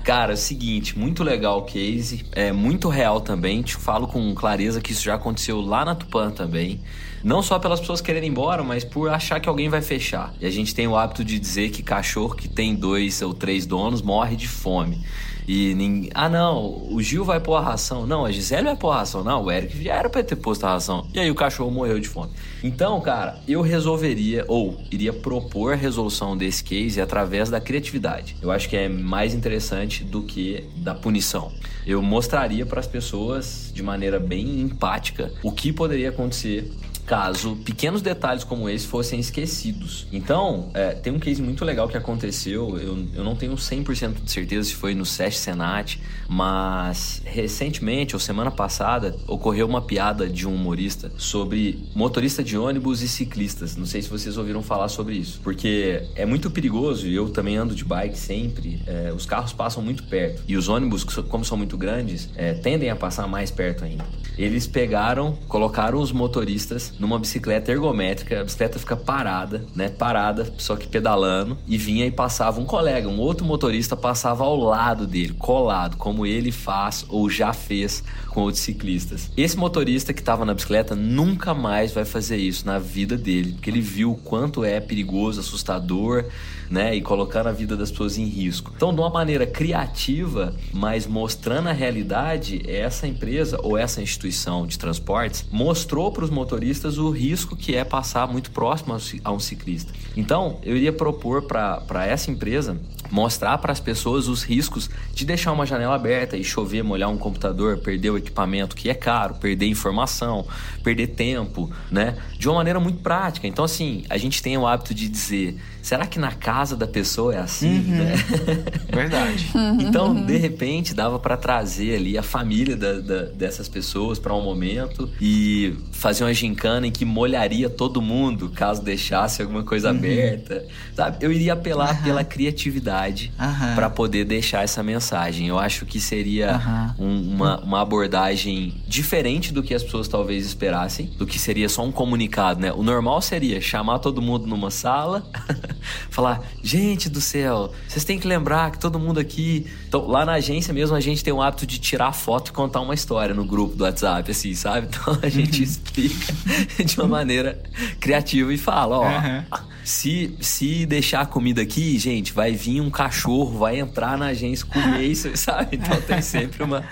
Cara, 0.05 0.33
é 0.33 0.35
o 0.35 0.37
seguinte, 0.37 0.99
muito 0.99 1.23
legal 1.23 1.61
o 1.61 1.63
case, 1.63 2.25
é 2.33 2.51
muito 2.51 2.89
real 2.89 3.21
também. 3.21 3.63
Te 3.63 3.77
falo 3.77 4.09
com 4.09 4.35
clareza 4.35 4.81
que 4.81 4.91
isso 4.91 5.05
já 5.05 5.15
aconteceu 5.15 5.61
lá 5.61 5.85
na 5.85 5.95
Tupã 5.95 6.31
também. 6.31 6.81
Não 7.23 7.41
só 7.41 7.57
pelas 7.57 7.79
pessoas 7.79 8.01
quererem 8.01 8.29
ir 8.29 8.33
embora, 8.33 8.65
mas 8.65 8.83
por 8.83 9.09
achar 9.09 9.39
que 9.39 9.49
alguém 9.49 9.69
vai 9.69 9.81
fechar. 9.81 10.35
E 10.41 10.47
a 10.47 10.51
gente 10.51 10.75
tem 10.75 10.89
o 10.89 10.97
hábito 10.97 11.25
de 11.25 11.39
dizer 11.39 11.71
que 11.71 11.85
cachorro 11.85 12.35
que 12.35 12.49
tem 12.49 12.75
dois 12.75 13.23
ou 13.23 13.33
três 13.33 13.65
donos 13.65 14.03
morre 14.03 14.35
de 14.35 14.49
fome. 14.49 15.01
E 15.47 15.75
ninguém. 15.75 16.11
Ah, 16.15 16.29
não, 16.29 16.87
o 16.91 17.03
Gil 17.03 17.25
vai 17.25 17.41
pôr 17.41 17.57
a 17.57 17.61
ração. 17.61 18.07
Não, 18.07 18.25
a 18.25 18.31
Gisele 18.31 18.65
vai 18.65 18.77
pôr 18.77 18.91
a 18.91 18.99
ração. 18.99 19.25
Não, 19.25 19.45
o 19.45 19.51
Eric 19.51 19.83
já 19.83 19.95
era 19.95 20.09
pra 20.09 20.23
ter 20.23 20.37
posto 20.37 20.65
a 20.65 20.73
ração. 20.73 21.07
E 21.13 21.19
aí 21.19 21.31
o 21.31 21.35
cachorro 21.35 21.71
morreu 21.71 21.99
de 21.99 22.09
fome. 22.09 22.31
Então, 22.63 23.01
cara, 23.01 23.41
eu 23.49 23.61
resolveria, 23.61 24.45
ou 24.49 24.81
iria 24.91 25.13
propor 25.13 25.73
a 25.73 25.77
resolução 25.77 26.37
desse 26.37 26.63
case 26.63 27.01
através 27.01 27.51
da 27.51 27.61
criatividade. 27.61 28.37
Eu 28.41 28.51
acho 28.51 28.69
que 28.69 28.77
é 28.77 28.89
mais 28.89 29.35
interessante 29.35 30.05
do 30.05 30.23
que 30.23 30.65
da 30.77 30.95
punição. 30.95 31.53
Eu 31.87 32.01
mostraria 32.01 32.65
para 32.65 32.81
as 32.81 32.87
pessoas, 32.87 33.71
de 33.75 33.83
maneira 33.83 34.21
bem 34.21 34.61
empática, 34.61 35.33
o 35.43 35.51
que 35.51 35.73
poderia 35.73 36.11
acontecer 36.11 36.71
caso 37.07 37.57
pequenos 37.65 38.03
detalhes 38.03 38.45
como 38.45 38.69
esse 38.69 38.87
fossem 38.87 39.19
esquecidos. 39.21 40.07
Então, 40.13 40.71
é, 40.75 40.91
tem 40.91 41.13
um 41.13 41.19
case 41.19 41.43
muito 41.43 41.65
legal 41.65 41.89
que 41.89 41.97
aconteceu, 41.97 42.79
eu, 42.79 43.07
eu 43.15 43.25
não 43.25 43.35
tenho 43.35 43.55
100% 43.55 44.23
de 44.23 44.31
certeza 44.31 44.69
se 44.69 44.75
foi 44.75 44.95
no 44.95 45.05
SESC 45.05 45.39
Senat, 45.39 46.01
mas 46.29 47.23
recentemente, 47.25 48.15
ou 48.15 48.21
semana 48.21 48.51
passada, 48.51 49.17
ocorreu 49.27 49.67
uma 49.67 49.83
piada 49.83 50.29
de 50.29 50.47
um 50.47 50.55
humorista 50.55 51.13
sobre 51.17 51.79
motorista 51.95 52.43
de 52.43 52.57
ônibus 52.57 53.03
e 53.03 53.09
ciclistas. 53.09 53.77
Não 53.77 53.87
sei 53.87 54.03
se 54.03 54.09
vocês 54.09 54.37
ouviram 54.37 54.63
falar 54.63 54.89
sobre 54.89 55.15
isso, 55.15 55.41
porque 55.43 56.03
é 56.15 56.25
muito 56.25 56.51
perigoso, 56.51 57.07
e 57.07 57.15
eu 57.15 57.29
também 57.31 57.57
ando 57.57 57.75
de 57.75 57.85
bike 57.85 58.19
sempre, 58.19 58.83
é, 58.87 59.13
os 59.13 59.27
carros 59.27 59.53
passam 59.53 59.83
muito 59.83 60.05
perto, 60.05 60.43
e 60.47 60.57
os 60.57 60.69
ônibus, 60.69 61.05
como 61.05 61.45
são 61.45 61.57
muito 61.57 61.77
grandes, 61.77 62.29
é, 62.37 62.55
tendem 62.55 62.91
a 62.91 62.97
passar 62.97 63.27
mais 63.27 63.51
perto 63.51 63.85
ainda. 63.85 64.05
Eles 64.39 64.67
pegaram, 64.67 65.37
colocaram 65.47 66.01
os 66.01 66.11
motoristas 66.11 66.92
numa 66.99 67.19
bicicleta 67.19 67.73
ergométrica, 67.73 68.41
a 68.41 68.45
bicicleta 68.45 68.79
fica 68.79 68.97
parada, 68.97 69.65
né? 69.75 69.89
Parada, 69.89 70.53
só 70.59 70.77
que 70.77 70.87
pedalando, 70.87 71.59
e 71.67 71.77
vinha 71.77 72.07
e 72.07 72.11
passava 72.11 72.61
um 72.61 72.65
colega, 72.65 73.09
um 73.09 73.19
outro 73.19 73.45
motorista 73.45 73.97
passava 73.97 74.45
ao 74.45 74.57
lado 74.57 75.07
dele, 75.07 75.35
colado, 75.39 75.97
como 75.97 76.27
ele 76.27 76.53
faz 76.53 77.05
ou 77.09 77.29
já 77.29 77.53
fez 77.53 78.03
com 78.29 78.43
outros 78.43 78.63
ciclistas. 78.63 79.31
Esse 79.37 79.57
motorista 79.57 80.13
que 80.13 80.21
estava 80.21 80.45
na 80.45 80.55
bicicleta 80.55 80.95
nunca 80.95 81.55
mais 81.55 81.93
vai 81.93 82.05
fazer 82.05 82.37
isso 82.37 82.67
na 82.67 82.79
vida 82.79 83.17
dele, 83.17 83.53
porque 83.53 83.71
ele 83.71 83.81
viu 83.81 84.13
o 84.13 84.17
quanto 84.17 84.65
é 84.65 84.81
perigoso, 84.81 85.41
assustador, 85.41 86.25
né? 86.73 86.97
E 86.97 87.03
colocando 87.03 87.49
a 87.49 87.53
vida 87.53 87.77
das 87.77 87.91
pessoas 87.91 88.17
em 88.17 88.25
risco. 88.25 88.73
Então, 88.75 88.95
de 88.95 89.01
uma 89.01 89.11
maneira 89.11 89.47
criativa, 89.47 90.55
mas 90.73 91.07
mostrando 91.07 91.69
a 91.69 91.73
realidade, 91.73 92.63
essa 92.67 93.07
empresa 93.07 93.61
ou 93.63 93.77
essa 93.77 94.01
instituição 94.01 94.67
de 94.67 94.79
transportes 94.79 95.45
mostrou 95.53 96.11
para 96.11 96.25
os 96.25 96.31
motoristas 96.31 96.97
o 96.97 97.11
risco 97.11 97.55
que 97.55 97.77
é 97.77 97.85
passar 97.85 98.27
muito 98.27 98.51
próximo 98.51 98.97
a 99.23 99.33
um 99.33 99.39
ciclista. 99.39 99.93
Então, 100.17 100.59
eu 100.63 100.75
iria 100.75 100.93
propor 100.93 101.43
para 101.43 102.07
essa 102.07 102.31
empresa 102.31 102.81
mostrar 103.11 103.59
para 103.59 103.71
as 103.71 103.79
pessoas 103.79 104.27
os 104.27 104.43
riscos 104.43 104.89
de 105.13 105.27
deixar 105.27 105.53
uma 105.53 105.67
janela 105.67 105.95
aberta 105.95 106.35
e 106.35 106.43
chover, 106.43 106.83
molhar 106.83 107.11
um 107.11 107.19
computador, 107.19 107.77
perder 107.77 108.09
o 108.09 108.17
equipamento 108.17 108.75
que 108.75 108.89
é 108.89 108.95
caro, 108.95 109.35
perder 109.35 109.67
informação, 109.67 110.47
perder 110.83 111.09
tempo, 111.09 111.71
né? 111.91 112.17
De 112.39 112.49
uma 112.49 112.57
maneira 112.57 112.81
muito 112.81 113.01
prática. 113.03 113.47
Então, 113.47 113.67
assim, 113.67 114.05
a 114.09 114.17
gente 114.17 114.43
tem 114.43 114.57
o 114.57 114.67
hábito 114.67 114.95
de 114.95 115.11
dizer 115.11 115.61
será 115.83 116.07
que 116.07 116.19
na 116.19 116.33
casa 116.33 116.77
da 116.77 116.87
pessoa 116.87 117.35
é 117.35 117.39
assim? 117.39 117.79
Uhum. 117.79 117.97
Né? 117.97 118.15
Verdade. 118.91 119.51
então, 119.81 120.15
de 120.15 120.37
repente, 120.37 120.95
dava 120.95 121.19
para 121.19 121.37
trazer 121.37 121.97
ali 121.97 122.17
a 122.17 122.23
família 122.23 122.77
da, 122.77 123.01
da, 123.01 123.23
dessas 123.25 123.69
pessoas 123.69 124.19
para 124.19 124.33
um 124.33 124.43
momento 124.43 125.11
e 125.21 125.77
fazer 125.91 126.25
uma 126.25 126.33
gincana 126.33 126.87
em 126.87 126.91
que 126.91 127.05
molharia 127.05 127.69
todo 127.69 128.01
mundo 128.01 128.49
caso 128.51 128.83
deixasse 128.83 129.43
alguma 129.43 129.65
coisa 129.65 129.91
uhum. 129.91 129.99
aberta. 129.99 130.65
Sabe? 130.95 131.19
Eu 131.21 131.33
iria 131.33 131.55
apelar 131.55 131.97
uhum. 131.97 132.03
pela 132.03 132.25
criatividade 132.25 133.33
para 133.75 133.91
poder 133.91 134.25
deixar 134.25 134.63
essa 134.63 134.83
mensagem. 134.83 135.49
Eu 135.49 135.59
acho 135.59 135.85
que 135.85 135.99
seria 135.99 136.95
um, 136.99 137.35
uma, 137.35 137.61
uma 137.61 137.81
abordagem 137.81 138.75
diferente 138.87 139.53
do 139.53 139.63
que 139.63 139.75
as 139.75 139.83
pessoas 139.83 140.07
talvez 140.07 140.47
esperassem, 140.47 141.07
do 141.19 141.27
que 141.27 141.39
seria 141.39 141.69
só 141.69 141.85
um 141.85 141.91
comunicado, 141.91 142.61
né? 142.61 142.73
O 142.73 142.83
normal 142.83 143.21
seria 143.21 143.61
chamar 143.61 143.99
todo 143.99 144.23
mundo 144.23 144.47
numa 144.47 144.71
sala 144.71 145.25
falar: 146.11 146.43
gente 146.63 147.09
do 147.09 147.21
céu, 147.21 147.73
vocês 147.89 148.05
têm 148.05 148.19
que 148.19 148.27
lembrar 148.27 148.71
que 148.71 148.79
todo 148.79 148.99
mundo 148.99 149.19
aqui. 149.19 149.67
Então, 149.89 150.07
lá 150.07 150.25
na 150.25 150.33
agência 150.33 150.73
mesmo, 150.73 150.97
a 150.97 151.01
gente 151.01 151.23
tem 151.23 151.33
o 151.33 151.43
hábito 151.43 151.67
de 151.67 151.79
tirar 151.79 152.13
foto 152.13 152.49
e 152.49 152.53
contar 152.53 152.81
uma 152.81 152.95
história 152.95 153.35
no 153.35 153.45
grupo 153.45 153.77
do 153.77 153.85
WhatsApp, 153.85 154.31
assim, 154.31 154.55
sabe? 154.55 154.89
Então 155.03 155.19
a 155.23 155.29
gente 155.29 155.59
uhum. 155.59 155.65
explica 155.65 156.33
de 156.85 157.01
uma 157.01 157.09
maneira 157.09 157.61
criativa 157.99 158.53
e 158.53 158.59
fala: 158.59 158.99
ó, 158.99 159.07
uhum. 159.07 159.67
se, 159.85 160.37
se 160.41 160.87
deixar 160.87 161.23
a 161.23 161.27
comida 161.27 161.63
aqui, 161.63 161.99
gente, 161.99 162.33
vai 162.33 162.53
vir 162.53 162.81
um 162.81 162.91
cachorro, 162.91 163.59
vai 163.59 163.81
entrar 163.81 164.19
na 164.19 164.27
agência 164.27 164.67
comer 164.67 165.03
isso, 165.03 165.31
sabe? 165.37 165.77
Então 165.77 166.01
tem 166.03 166.21
sempre 166.21 166.63
uma 166.63 166.85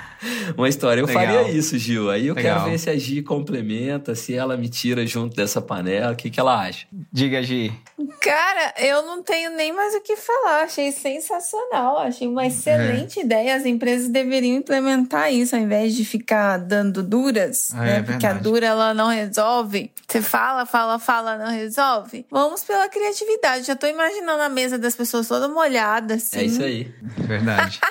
uma 0.57 0.69
história. 0.69 1.01
Eu 1.01 1.07
Legal. 1.07 1.23
faria 1.23 1.51
isso, 1.51 1.79
Gil. 1.79 2.11
Aí 2.11 2.27
eu 2.27 2.35
Legal. 2.35 2.59
quero 2.59 2.71
ver 2.71 2.79
se 2.79 2.91
a 2.91 2.97
Gi 2.97 3.23
complementa, 3.23 4.15
se 4.15 4.35
ela 4.35 4.57
me 4.57 4.69
tira 4.69 5.07
junto 5.07 5.37
dessa 5.37 5.61
panela. 5.61 6.13
O 6.13 6.17
que, 6.17 6.31
que 6.31 6.39
ela 6.39 6.61
acha? 6.61 6.87
Diga, 7.13 7.43
Gi. 7.43 7.73
Cara, 8.21 8.75
eu 8.79 9.03
não 9.03 9.23
tenho 9.23 9.51
nem 9.57 9.73
mais 9.73 9.95
o 9.95 10.01
que 10.01 10.17
falar. 10.17 10.65
Achei 10.65 10.93
sensacional. 10.93 11.99
Achei 11.99 12.29
uma 12.29 12.47
excelente 12.47 13.21
é. 13.21 13.23
ideia. 13.23 13.57
As 13.57 13.65
empresas 13.65 14.09
deveriam 14.09 14.57
implementar 14.57 15.33
isso 15.33 15.57
ao 15.57 15.63
invés 15.63 15.95
de 15.95 16.05
ficar 16.05 16.59
dando 16.59 17.03
duras, 17.03 17.73
é, 17.75 17.77
né? 17.77 17.97
É 17.99 18.03
Porque 18.03 18.27
a 18.27 18.33
dura 18.33 18.67
ela 18.67 18.95
não 18.95 19.09
resolve. 19.09 19.91
Você 20.07 20.21
fala, 20.21 20.67
fala, 20.67 20.99
fala, 20.99 21.39
não 21.39 21.51
resolve. 21.51 22.27
Vamos 22.31 22.63
pela 22.63 22.89
criatividade. 22.89 23.67
Já 23.67 23.77
tô 23.77 23.87
imaginando 23.87 24.43
a 24.43 24.49
mesa 24.49 24.79
das 24.79 24.95
pessoas 24.95 25.29
toda 25.29 25.49
molhada, 25.49 26.15
assim. 26.15 26.39
É 26.39 26.45
isso 26.45 26.63
aí. 26.63 26.93
Verdade. 27.19 27.81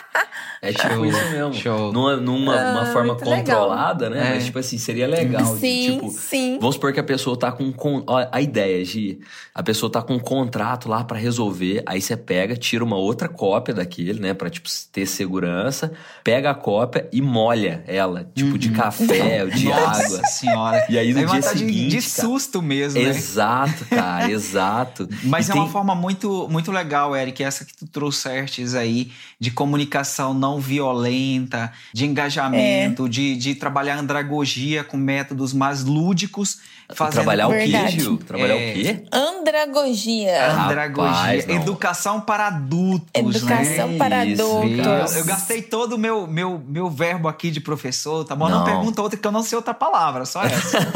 É 0.61 0.73
tipo 0.73 0.89
Show. 0.89 1.05
isso 1.05 1.29
mesmo. 1.29 1.53
Show. 1.53 1.93
Numa, 1.93 2.17
numa 2.19 2.81
ah, 2.81 2.85
forma 2.87 3.15
controlada, 3.15 4.09
legal. 4.09 4.23
né? 4.23 4.31
É. 4.31 4.35
Mas, 4.35 4.45
tipo 4.45 4.59
assim, 4.59 4.77
seria 4.77 5.07
legal. 5.07 5.57
Sim, 5.57 5.99
tipo, 5.99 6.09
sim. 6.11 6.57
Vamos 6.59 6.75
supor 6.75 6.93
que 6.93 6.99
a 6.99 7.03
pessoa 7.03 7.37
tá 7.37 7.51
com. 7.51 7.71
com 7.71 8.03
ó, 8.07 8.27
a 8.31 8.41
ideia, 8.41 8.83
de 8.83 9.19
A 9.53 9.63
pessoa 9.63 9.91
tá 9.91 10.01
com 10.01 10.15
um 10.15 10.19
contrato 10.19 10.89
lá 10.89 11.03
para 11.03 11.17
resolver. 11.17 11.83
Aí 11.85 12.01
você 12.01 12.15
pega, 12.15 12.55
tira 12.55 12.83
uma 12.83 12.97
outra 12.97 13.27
cópia 13.27 13.73
daquele, 13.73 14.19
né? 14.19 14.33
Pra, 14.33 14.49
tipo, 14.49 14.67
ter 14.91 15.05
segurança. 15.05 15.91
Pega 16.23 16.51
a 16.51 16.55
cópia 16.55 17.07
e 17.11 17.21
molha 17.21 17.83
ela. 17.87 18.29
Tipo, 18.33 18.51
uhum. 18.51 18.57
de 18.57 18.69
café 18.71 19.43
ou 19.43 19.49
de 19.49 19.65
Nossa 19.65 20.05
água. 20.05 20.25
senhora. 20.27 20.85
E 20.89 20.97
aí 20.97 21.13
no 21.13 21.25
dia 21.25 21.41
seguinte. 21.41 21.89
De, 21.89 21.97
de 21.97 22.01
susto 22.01 22.61
mesmo, 22.61 23.01
né? 23.01 23.09
Exato, 23.09 23.85
cara, 23.85 24.29
exato. 24.31 25.07
Mas 25.23 25.47
e 25.47 25.51
é 25.51 25.53
tem... 25.53 25.61
uma 25.61 25.69
forma 25.69 25.95
muito, 25.95 26.47
muito 26.49 26.71
legal, 26.71 27.15
Eric, 27.15 27.43
essa 27.43 27.65
que 27.65 27.75
tu 27.75 27.87
trouxestes 27.87 28.75
aí 28.75 29.11
de 29.39 29.51
comunicação 29.51 30.33
não 30.33 30.59
violenta, 30.59 31.71
de 31.93 32.05
engajamento, 32.09 33.05
é. 33.05 33.09
de, 33.09 33.35
de 33.35 33.55
trabalhar 33.55 33.97
andragogia 33.97 34.83
com 34.83 34.97
métodos 34.97 35.53
mais 35.53 35.83
lúdicos. 35.83 36.59
Fazendo... 36.91 37.13
Trabalhar 37.13 37.47
o 37.47 37.51
quê, 37.51 37.87
Gil? 37.89 38.17
Trabalhar 38.17 38.55
é... 38.55 38.71
o 38.71 38.73
quê? 38.73 39.03
Andragogia. 39.11 40.51
Andragogia. 40.51 41.11
Rapaz, 41.11 41.47
educação 41.47 42.19
para 42.19 42.47
adultos. 42.47 43.07
Educação 43.13 43.89
né? 43.89 43.97
para 43.97 44.21
adultos. 44.21 45.13
Eu, 45.13 45.19
eu, 45.19 45.25
gastei 45.25 45.61
todo 45.61 45.93
o 45.93 45.97
meu, 45.99 46.25
meu, 46.25 46.59
meu 46.67 46.89
verbo 46.89 47.27
aqui 47.27 47.51
de 47.51 47.61
professor, 47.61 48.25
tá 48.25 48.35
bom? 48.35 48.49
Não. 48.49 48.59
não 48.59 48.65
pergunta 48.65 49.03
outra 49.03 49.19
que 49.19 49.27
eu 49.27 49.31
não 49.31 49.43
sei 49.43 49.55
outra 49.55 49.73
palavra, 49.73 50.25
só 50.25 50.43
essa. 50.43 50.79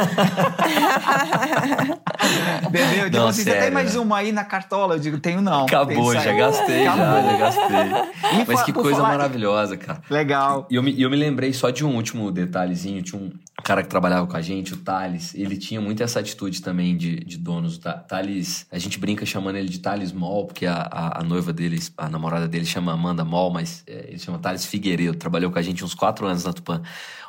Entendeu? 2.68 3.10
Digo 3.12 3.26
assim, 3.26 3.44
você 3.44 3.54
tem 3.54 3.70
mais 3.70 3.96
uma 3.96 4.18
aí 4.18 4.32
na 4.32 4.44
cartola? 4.44 4.96
Eu 4.96 5.00
digo, 5.00 5.20
tenho 5.20 5.42
não. 5.42 5.66
Acabou, 5.66 6.14
já 6.14 6.34
gastei, 6.34 6.88
Acabou. 6.88 7.22
já, 7.22 7.22
já 7.22 7.38
gastei. 7.38 8.42
E 8.42 8.46
Mas 8.48 8.64
que 8.64 8.74
coisa 8.74 8.98
falar... 8.98 9.10
maravilhosa, 9.10 9.78
cara. 9.78 10.02
Legal. 10.10 10.68
E 10.72 10.76
eu 10.76 10.82
me, 10.82 11.00
eu 11.00 11.10
me 11.10 11.18
lembrei 11.18 11.54
só 11.54 11.70
de 11.70 11.86
um 11.86 11.96
último 11.96 12.32
detalhezinho. 12.32 13.04
Tinha 13.04 13.22
um 13.22 13.32
cara 13.64 13.84
que 13.84 13.90
trabalhava 13.90 14.26
com 14.26 14.36
a 14.36 14.42
gente, 14.42 14.74
o 14.74 14.78
Thales. 14.78 15.36
Ele 15.36 15.56
tinha 15.56 15.83
muito 15.84 16.02
essa 16.02 16.20
atitude 16.20 16.62
também 16.62 16.96
de, 16.96 17.24
de 17.24 17.38
donos. 17.38 17.78
O 17.78 17.80
Thales, 17.80 18.66
a 18.72 18.80
gente 18.80 18.98
brinca 18.98 19.26
chamando 19.26 19.58
ele 19.58 19.70
de 19.70 19.80
Thales 19.80 20.12
Mall, 20.12 20.48
porque 20.48 20.66
a, 20.66 20.76
a, 20.76 21.20
a 21.22 21.24
noiva 21.24 21.52
dele, 21.52 21.80
a 21.98 22.10
namorada 22.10 22.48
dele 22.48 22.66
chama 22.66 22.94
Amanda 22.94 23.24
Mall, 23.24 23.52
mas 23.52 23.84
é, 23.86 24.08
ele 24.10 24.20
chama 24.20 24.40
Thales 24.40 24.66
Figueiredo. 24.66 25.18
Trabalhou 25.18 25.52
com 25.52 25.60
a 25.60 25.62
gente 25.62 25.84
uns 25.84 25.94
quatro 25.94 26.26
anos 26.26 26.44
na 26.44 26.54
Tupã. 26.54 26.82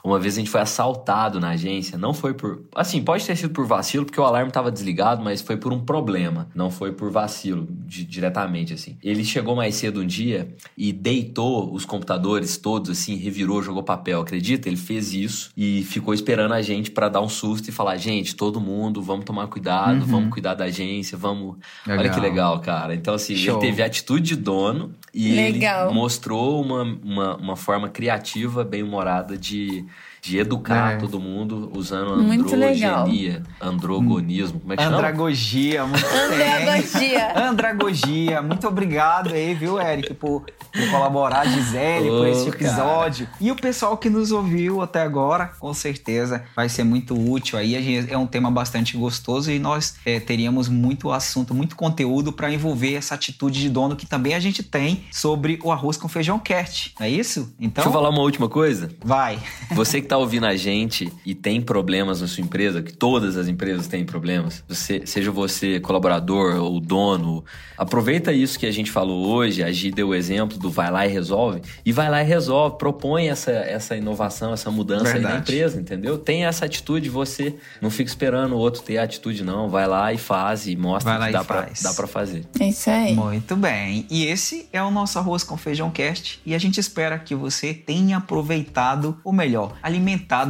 Uma 0.05 0.19
vez 0.19 0.35
a 0.35 0.41
gente 0.41 0.51
foi 0.51 0.61
assaltado 0.61 1.41
na 1.41 1.51
agência, 1.51 1.97
não 1.97 2.13
foi 2.13 2.35
por. 2.35 2.63
Assim, 2.75 3.03
pode 3.03 3.25
ter 3.25 3.35
sido 3.37 3.55
por 3.55 3.67
vacilo, 3.67 4.05
porque 4.05 4.21
o 4.21 4.25
alarme 4.25 4.49
estava 4.49 4.71
desligado, 4.71 5.25
mas 5.25 5.41
foi 5.41 5.57
por 5.57 5.73
um 5.73 5.81
problema. 5.81 6.47
Não 6.55 6.71
foi 6.71 6.93
por 6.93 7.11
vacilo, 7.11 7.67
de, 7.87 8.05
diretamente, 8.05 8.75
assim. 8.75 8.99
Ele 9.03 9.25
chegou 9.25 9.57
mais 9.57 9.77
cedo 9.77 10.03
um 10.03 10.07
dia 10.07 10.55
e 10.77 10.93
deitou 10.93 11.73
os 11.73 11.87
computadores 11.87 12.59
todos, 12.59 12.91
assim, 12.91 13.17
revirou, 13.17 13.63
jogou 13.63 13.83
papel, 13.83 14.21
acredita? 14.21 14.69
Ele 14.69 14.77
fez 14.77 15.15
isso 15.15 15.51
e 15.57 15.83
ficou 15.85 16.13
esperando 16.13 16.53
a 16.53 16.61
gente 16.61 16.91
para 16.91 17.09
dar 17.09 17.23
um 17.23 17.29
susto 17.29 17.71
e 17.71 17.73
falar: 17.73 17.97
gente, 17.97 18.37
todo 18.45 18.61
mundo, 18.61 19.01
vamos 19.01 19.25
tomar 19.25 19.47
cuidado, 19.47 20.01
uhum. 20.03 20.07
vamos 20.07 20.31
cuidar 20.31 20.53
da 20.55 20.65
agência, 20.65 21.17
vamos. 21.17 21.57
Legal. 21.87 22.05
Olha 22.05 22.11
que 22.13 22.21
legal, 22.21 22.61
cara. 22.61 22.95
Então, 22.95 23.15
assim, 23.15 23.35
Show. 23.35 23.55
ele 23.55 23.69
teve 23.69 23.83
atitude 23.83 24.23
de 24.23 24.37
dono 24.37 24.93
e 25.15 25.33
legal. 25.33 25.87
ele 25.87 25.95
mostrou 25.95 26.63
uma, 26.63 26.83
uma, 26.83 27.37
uma 27.37 27.57
forma 27.57 27.89
criativa, 27.89 28.63
bem 28.63 28.83
humorada 28.83 29.35
de 29.39 29.87
de 30.25 30.39
educar 30.39 30.95
é. 30.95 30.97
todo 30.97 31.21
mundo 31.21 31.71
usando 31.75 32.15
androgenia, 32.15 33.43
androgonismo, 33.61 34.59
como 34.59 34.73
é 34.73 34.77
que 34.77 34.83
Andragogia, 34.83 35.81
chama? 35.81 35.89
muito 35.89 36.07
Andragogia. 36.07 37.49
Andragogia. 37.49 38.43
Muito 38.43 38.67
obrigado 38.67 39.35
aí, 39.35 39.53
viu, 39.53 39.79
Eric, 39.79 40.15
por, 40.15 40.47
por 40.73 40.91
colaborar, 40.91 41.47
Gisele, 41.47 42.09
oh, 42.09 42.19
por 42.19 42.29
esse 42.29 42.49
episódio. 42.49 43.27
Cara. 43.27 43.39
E 43.39 43.51
o 43.51 43.57
pessoal 43.57 43.99
que 43.99 44.09
nos 44.09 44.33
ouviu 44.33 44.81
até 44.81 45.03
agora, 45.03 45.51
com 45.61 45.75
certeza 45.75 46.43
vai 46.57 46.71
ser 46.71 46.85
muito 46.85 47.15
útil 47.15 47.59
aí. 47.59 47.75
É 48.09 48.17
um 48.17 48.27
tema 48.27 48.51
bastante 48.51 48.97
gostoso 48.97 49.51
e 49.51 49.59
nós 49.59 49.97
é, 50.07 50.19
teríamos 50.19 50.71
muito 50.71 51.13
assunto, 51.13 51.53
muito 51.53 51.77
conteúdo 51.77 52.33
para 52.33 52.51
envolver 52.51 52.95
essa 52.95 53.15
atitude 53.15 53.61
de 53.61 53.69
dono 53.69 53.95
que 53.95 54.07
também 54.07 54.35
a 54.35 54.41
gente 54.41 54.63
tem 54.63 55.05
sobre 55.13 55.59
o 55.63 55.71
arroz 55.71 55.99
com 55.99 56.09
feijão 56.09 56.39
cast. 56.39 56.95
É 56.99 57.11
isso? 57.11 57.55
Então. 57.61 57.85
Deixa 57.85 57.89
eu 57.91 57.93
falar 57.93 58.09
uma 58.09 58.23
última 58.23 58.49
coisa. 58.49 58.89
Vai. 59.05 59.39
Você 59.73 60.01
que 60.01 60.07
tá 60.07 60.14
ouvindo 60.19 60.47
a 60.47 60.57
gente 60.57 61.13
e 61.25 61.35
tem 61.35 61.61
problemas 61.61 62.21
na 62.21 62.27
sua 62.27 62.43
empresa, 62.43 62.83
que 62.83 62.93
todas 62.93 63.37
as 63.37 63.49
empresas 63.49 63.87
têm 63.87 64.05
problemas, 64.05 64.63
você, 64.69 65.07
seja 65.07 65.31
você 65.31 65.81
colaborador 65.81 66.57
ou 66.57 66.81
dono, 66.81 67.45
aproveita 67.77 68.33
isso 68.33 68.59
que 68.59 68.67
a 68.67 68.73
gente 68.73 68.91
falou 68.91 69.27
hoje, 69.27 69.63
a 69.63 69.71
Gi 69.71 69.91
deu 69.91 70.09
o 70.09 70.15
exemplo 70.15 70.59
do 70.59 70.71
vai 70.71 70.91
lá 70.91 71.07
e 71.07 71.11
resolve, 71.11 71.63
e 71.85 71.93
vai 71.93 72.11
lá 72.11 72.23
e 72.23 72.27
resolve, 72.27 72.79
propõe 72.79 73.29
essa, 73.29 73.51
essa 73.51 73.97
inovação, 73.97 74.53
essa 74.53 74.71
mudança 74.71 75.05
Verdade. 75.05 75.27
aí 75.27 75.33
na 75.33 75.39
empresa, 75.41 75.81
entendeu? 75.81 76.19
Tem 76.19 76.45
essa 76.45 76.65
atitude, 76.65 77.09
você 77.09 77.55
não 77.81 77.91
fica 77.91 78.09
esperando 78.09 78.55
o 78.55 78.59
outro 78.59 78.83
ter 78.83 78.99
a 78.99 79.05
atitude, 79.05 79.43
não. 79.43 79.69
Vai 79.69 79.87
lá 79.87 80.13
e 80.13 80.19
faz 80.19 80.67
e 80.67 80.77
mostra 80.77 81.19
que 81.27 81.33
dá 81.33 81.45
pra, 81.45 81.69
dá 81.83 81.95
pra 81.95 82.07
fazer. 82.07 82.45
É 82.61 82.69
isso 82.69 82.91
aí. 82.91 83.15
Muito 83.15 83.57
bem. 83.57 84.07
E 84.11 84.27
esse 84.27 84.69
é 84.73 84.83
o 84.83 84.91
nosso 84.91 85.19
Arroz 85.19 85.43
com 85.45 85.57
Feijão 85.57 85.91
Cast 85.91 86.41
e 86.45 86.55
a 86.55 86.59
gente 86.59 86.79
espera 86.79 87.19
que 87.19 87.35
você 87.35 87.73
tenha 87.75 88.19
aproveitado 88.19 89.19
o 89.25 89.33
melhor, 89.33 89.77
alimentado 89.83 90.04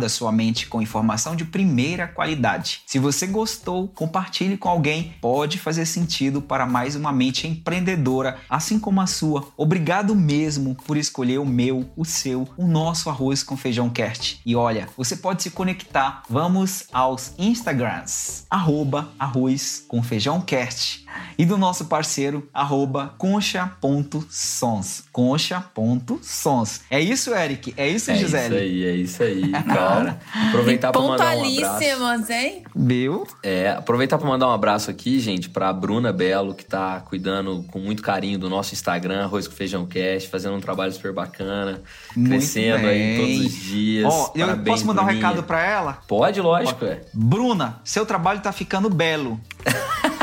a 0.04 0.08
sua 0.08 0.32
mente 0.32 0.66
com 0.66 0.82
informação 0.82 1.36
de 1.36 1.44
primeira 1.44 2.08
qualidade. 2.08 2.80
Se 2.86 2.98
você 2.98 3.26
gostou, 3.26 3.88
compartilhe 3.88 4.56
com 4.56 4.68
alguém. 4.68 5.14
Pode 5.20 5.58
fazer 5.58 5.86
sentido 5.86 6.42
para 6.42 6.66
mais 6.66 6.96
uma 6.96 7.12
mente 7.12 7.46
empreendedora, 7.46 8.38
assim 8.48 8.78
como 8.78 9.00
a 9.00 9.06
sua. 9.06 9.48
Obrigado 9.56 10.14
mesmo 10.14 10.74
por 10.86 10.96
escolher 10.96 11.38
o 11.38 11.46
meu, 11.46 11.88
o 11.96 12.04
seu, 12.04 12.48
o 12.56 12.66
nosso 12.66 13.08
arroz 13.08 13.42
com 13.42 13.56
feijão 13.56 13.88
cast. 13.90 14.40
E 14.44 14.56
olha, 14.56 14.88
você 14.96 15.16
pode 15.16 15.42
se 15.42 15.50
conectar. 15.50 16.22
Vamos 16.28 16.84
aos 16.92 17.34
Instagrams. 17.38 18.46
Arroba 18.50 19.10
arroz 19.18 19.84
com 19.86 20.02
feijão 20.02 20.40
cast 20.40 21.03
e 21.38 21.44
do 21.44 21.56
nosso 21.58 21.86
parceiro, 21.86 22.48
arroba 22.52 23.14
concha.sons. 23.18 25.04
Concha.sons. 25.12 26.80
É 26.90 27.00
isso, 27.00 27.34
Eric? 27.34 27.74
É 27.76 27.88
isso, 27.88 28.10
é 28.10 28.14
Gisele? 28.16 28.56
É 28.56 28.64
isso 28.64 28.64
aí, 28.64 28.84
é 28.84 28.96
isso 28.96 29.22
aí, 29.22 29.50
cara. 29.64 30.20
Aproveitar 30.48 30.92
para 30.92 31.00
mandar 31.00 31.36
um 31.36 31.44
abraço. 31.44 32.32
hein? 32.32 32.64
Viu? 32.74 33.26
É, 33.42 33.70
aproveitar 33.70 34.18
para 34.18 34.28
mandar 34.28 34.48
um 34.48 34.52
abraço 34.52 34.90
aqui, 34.90 35.18
gente, 35.20 35.48
para 35.48 35.72
Bruna 35.72 36.12
Belo, 36.12 36.54
que 36.54 36.64
tá 36.64 37.00
cuidando 37.00 37.64
com 37.70 37.78
muito 37.78 38.02
carinho 38.02 38.38
do 38.38 38.48
nosso 38.48 38.74
Instagram, 38.74 39.24
Arroz 39.24 39.48
com 39.48 39.54
Feijão 39.54 39.86
Cast, 39.86 40.28
fazendo 40.28 40.56
um 40.56 40.60
trabalho 40.60 40.92
super 40.92 41.12
bacana, 41.12 41.82
muito 42.16 42.28
crescendo 42.30 42.82
bem. 42.82 42.88
aí 42.88 43.18
todos 43.18 43.46
os 43.46 43.62
dias. 43.62 44.12
Ó, 44.12 44.32
oh, 44.34 44.38
eu 44.38 44.58
posso 44.58 44.86
mandar 44.86 45.02
um 45.02 45.06
recado 45.06 45.42
para 45.42 45.62
ela? 45.64 45.98
Pode, 46.06 46.40
lógico, 46.40 46.84
é. 46.84 47.00
Bruna, 47.12 47.80
seu 47.84 48.04
trabalho 48.06 48.40
tá 48.40 48.52
ficando 48.52 48.88
belo. 48.88 49.40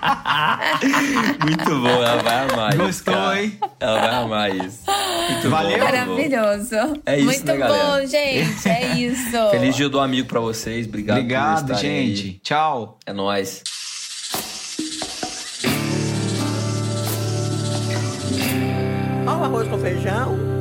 Muito 1.44 1.80
bom, 1.80 1.88
ela 1.88 2.22
vai 2.22 2.48
amar 2.50 2.76
Gostou, 2.76 2.88
isso. 2.88 3.04
Gostou, 3.04 3.34
hein? 3.36 3.58
Ela 3.78 4.00
vai 4.00 4.14
amar 4.14 4.56
isso. 4.56 4.78
Muito 5.30 5.50
Valeu. 5.50 5.78
Bom, 5.78 5.84
Maravilhoso. 5.84 6.74
É 7.06 7.16
isso, 7.16 7.24
Muito 7.26 7.44
né, 7.46 7.68
bom, 7.68 8.06
gente. 8.06 8.68
É 8.68 8.86
isso. 8.96 9.50
Feliz 9.50 9.76
dia 9.76 9.88
do 9.88 10.00
amigo 10.00 10.28
pra 10.28 10.40
vocês. 10.40 10.86
Obrigado, 10.86 11.18
Obrigado 11.18 11.66
por 11.66 11.76
gente. 11.76 12.26
Aí. 12.26 12.40
Tchau. 12.42 12.98
É 13.06 13.12
nóis. 13.12 13.62
Ó, 19.26 19.44
arroz 19.44 19.68
com 19.68 19.78
feijão. 19.78 20.59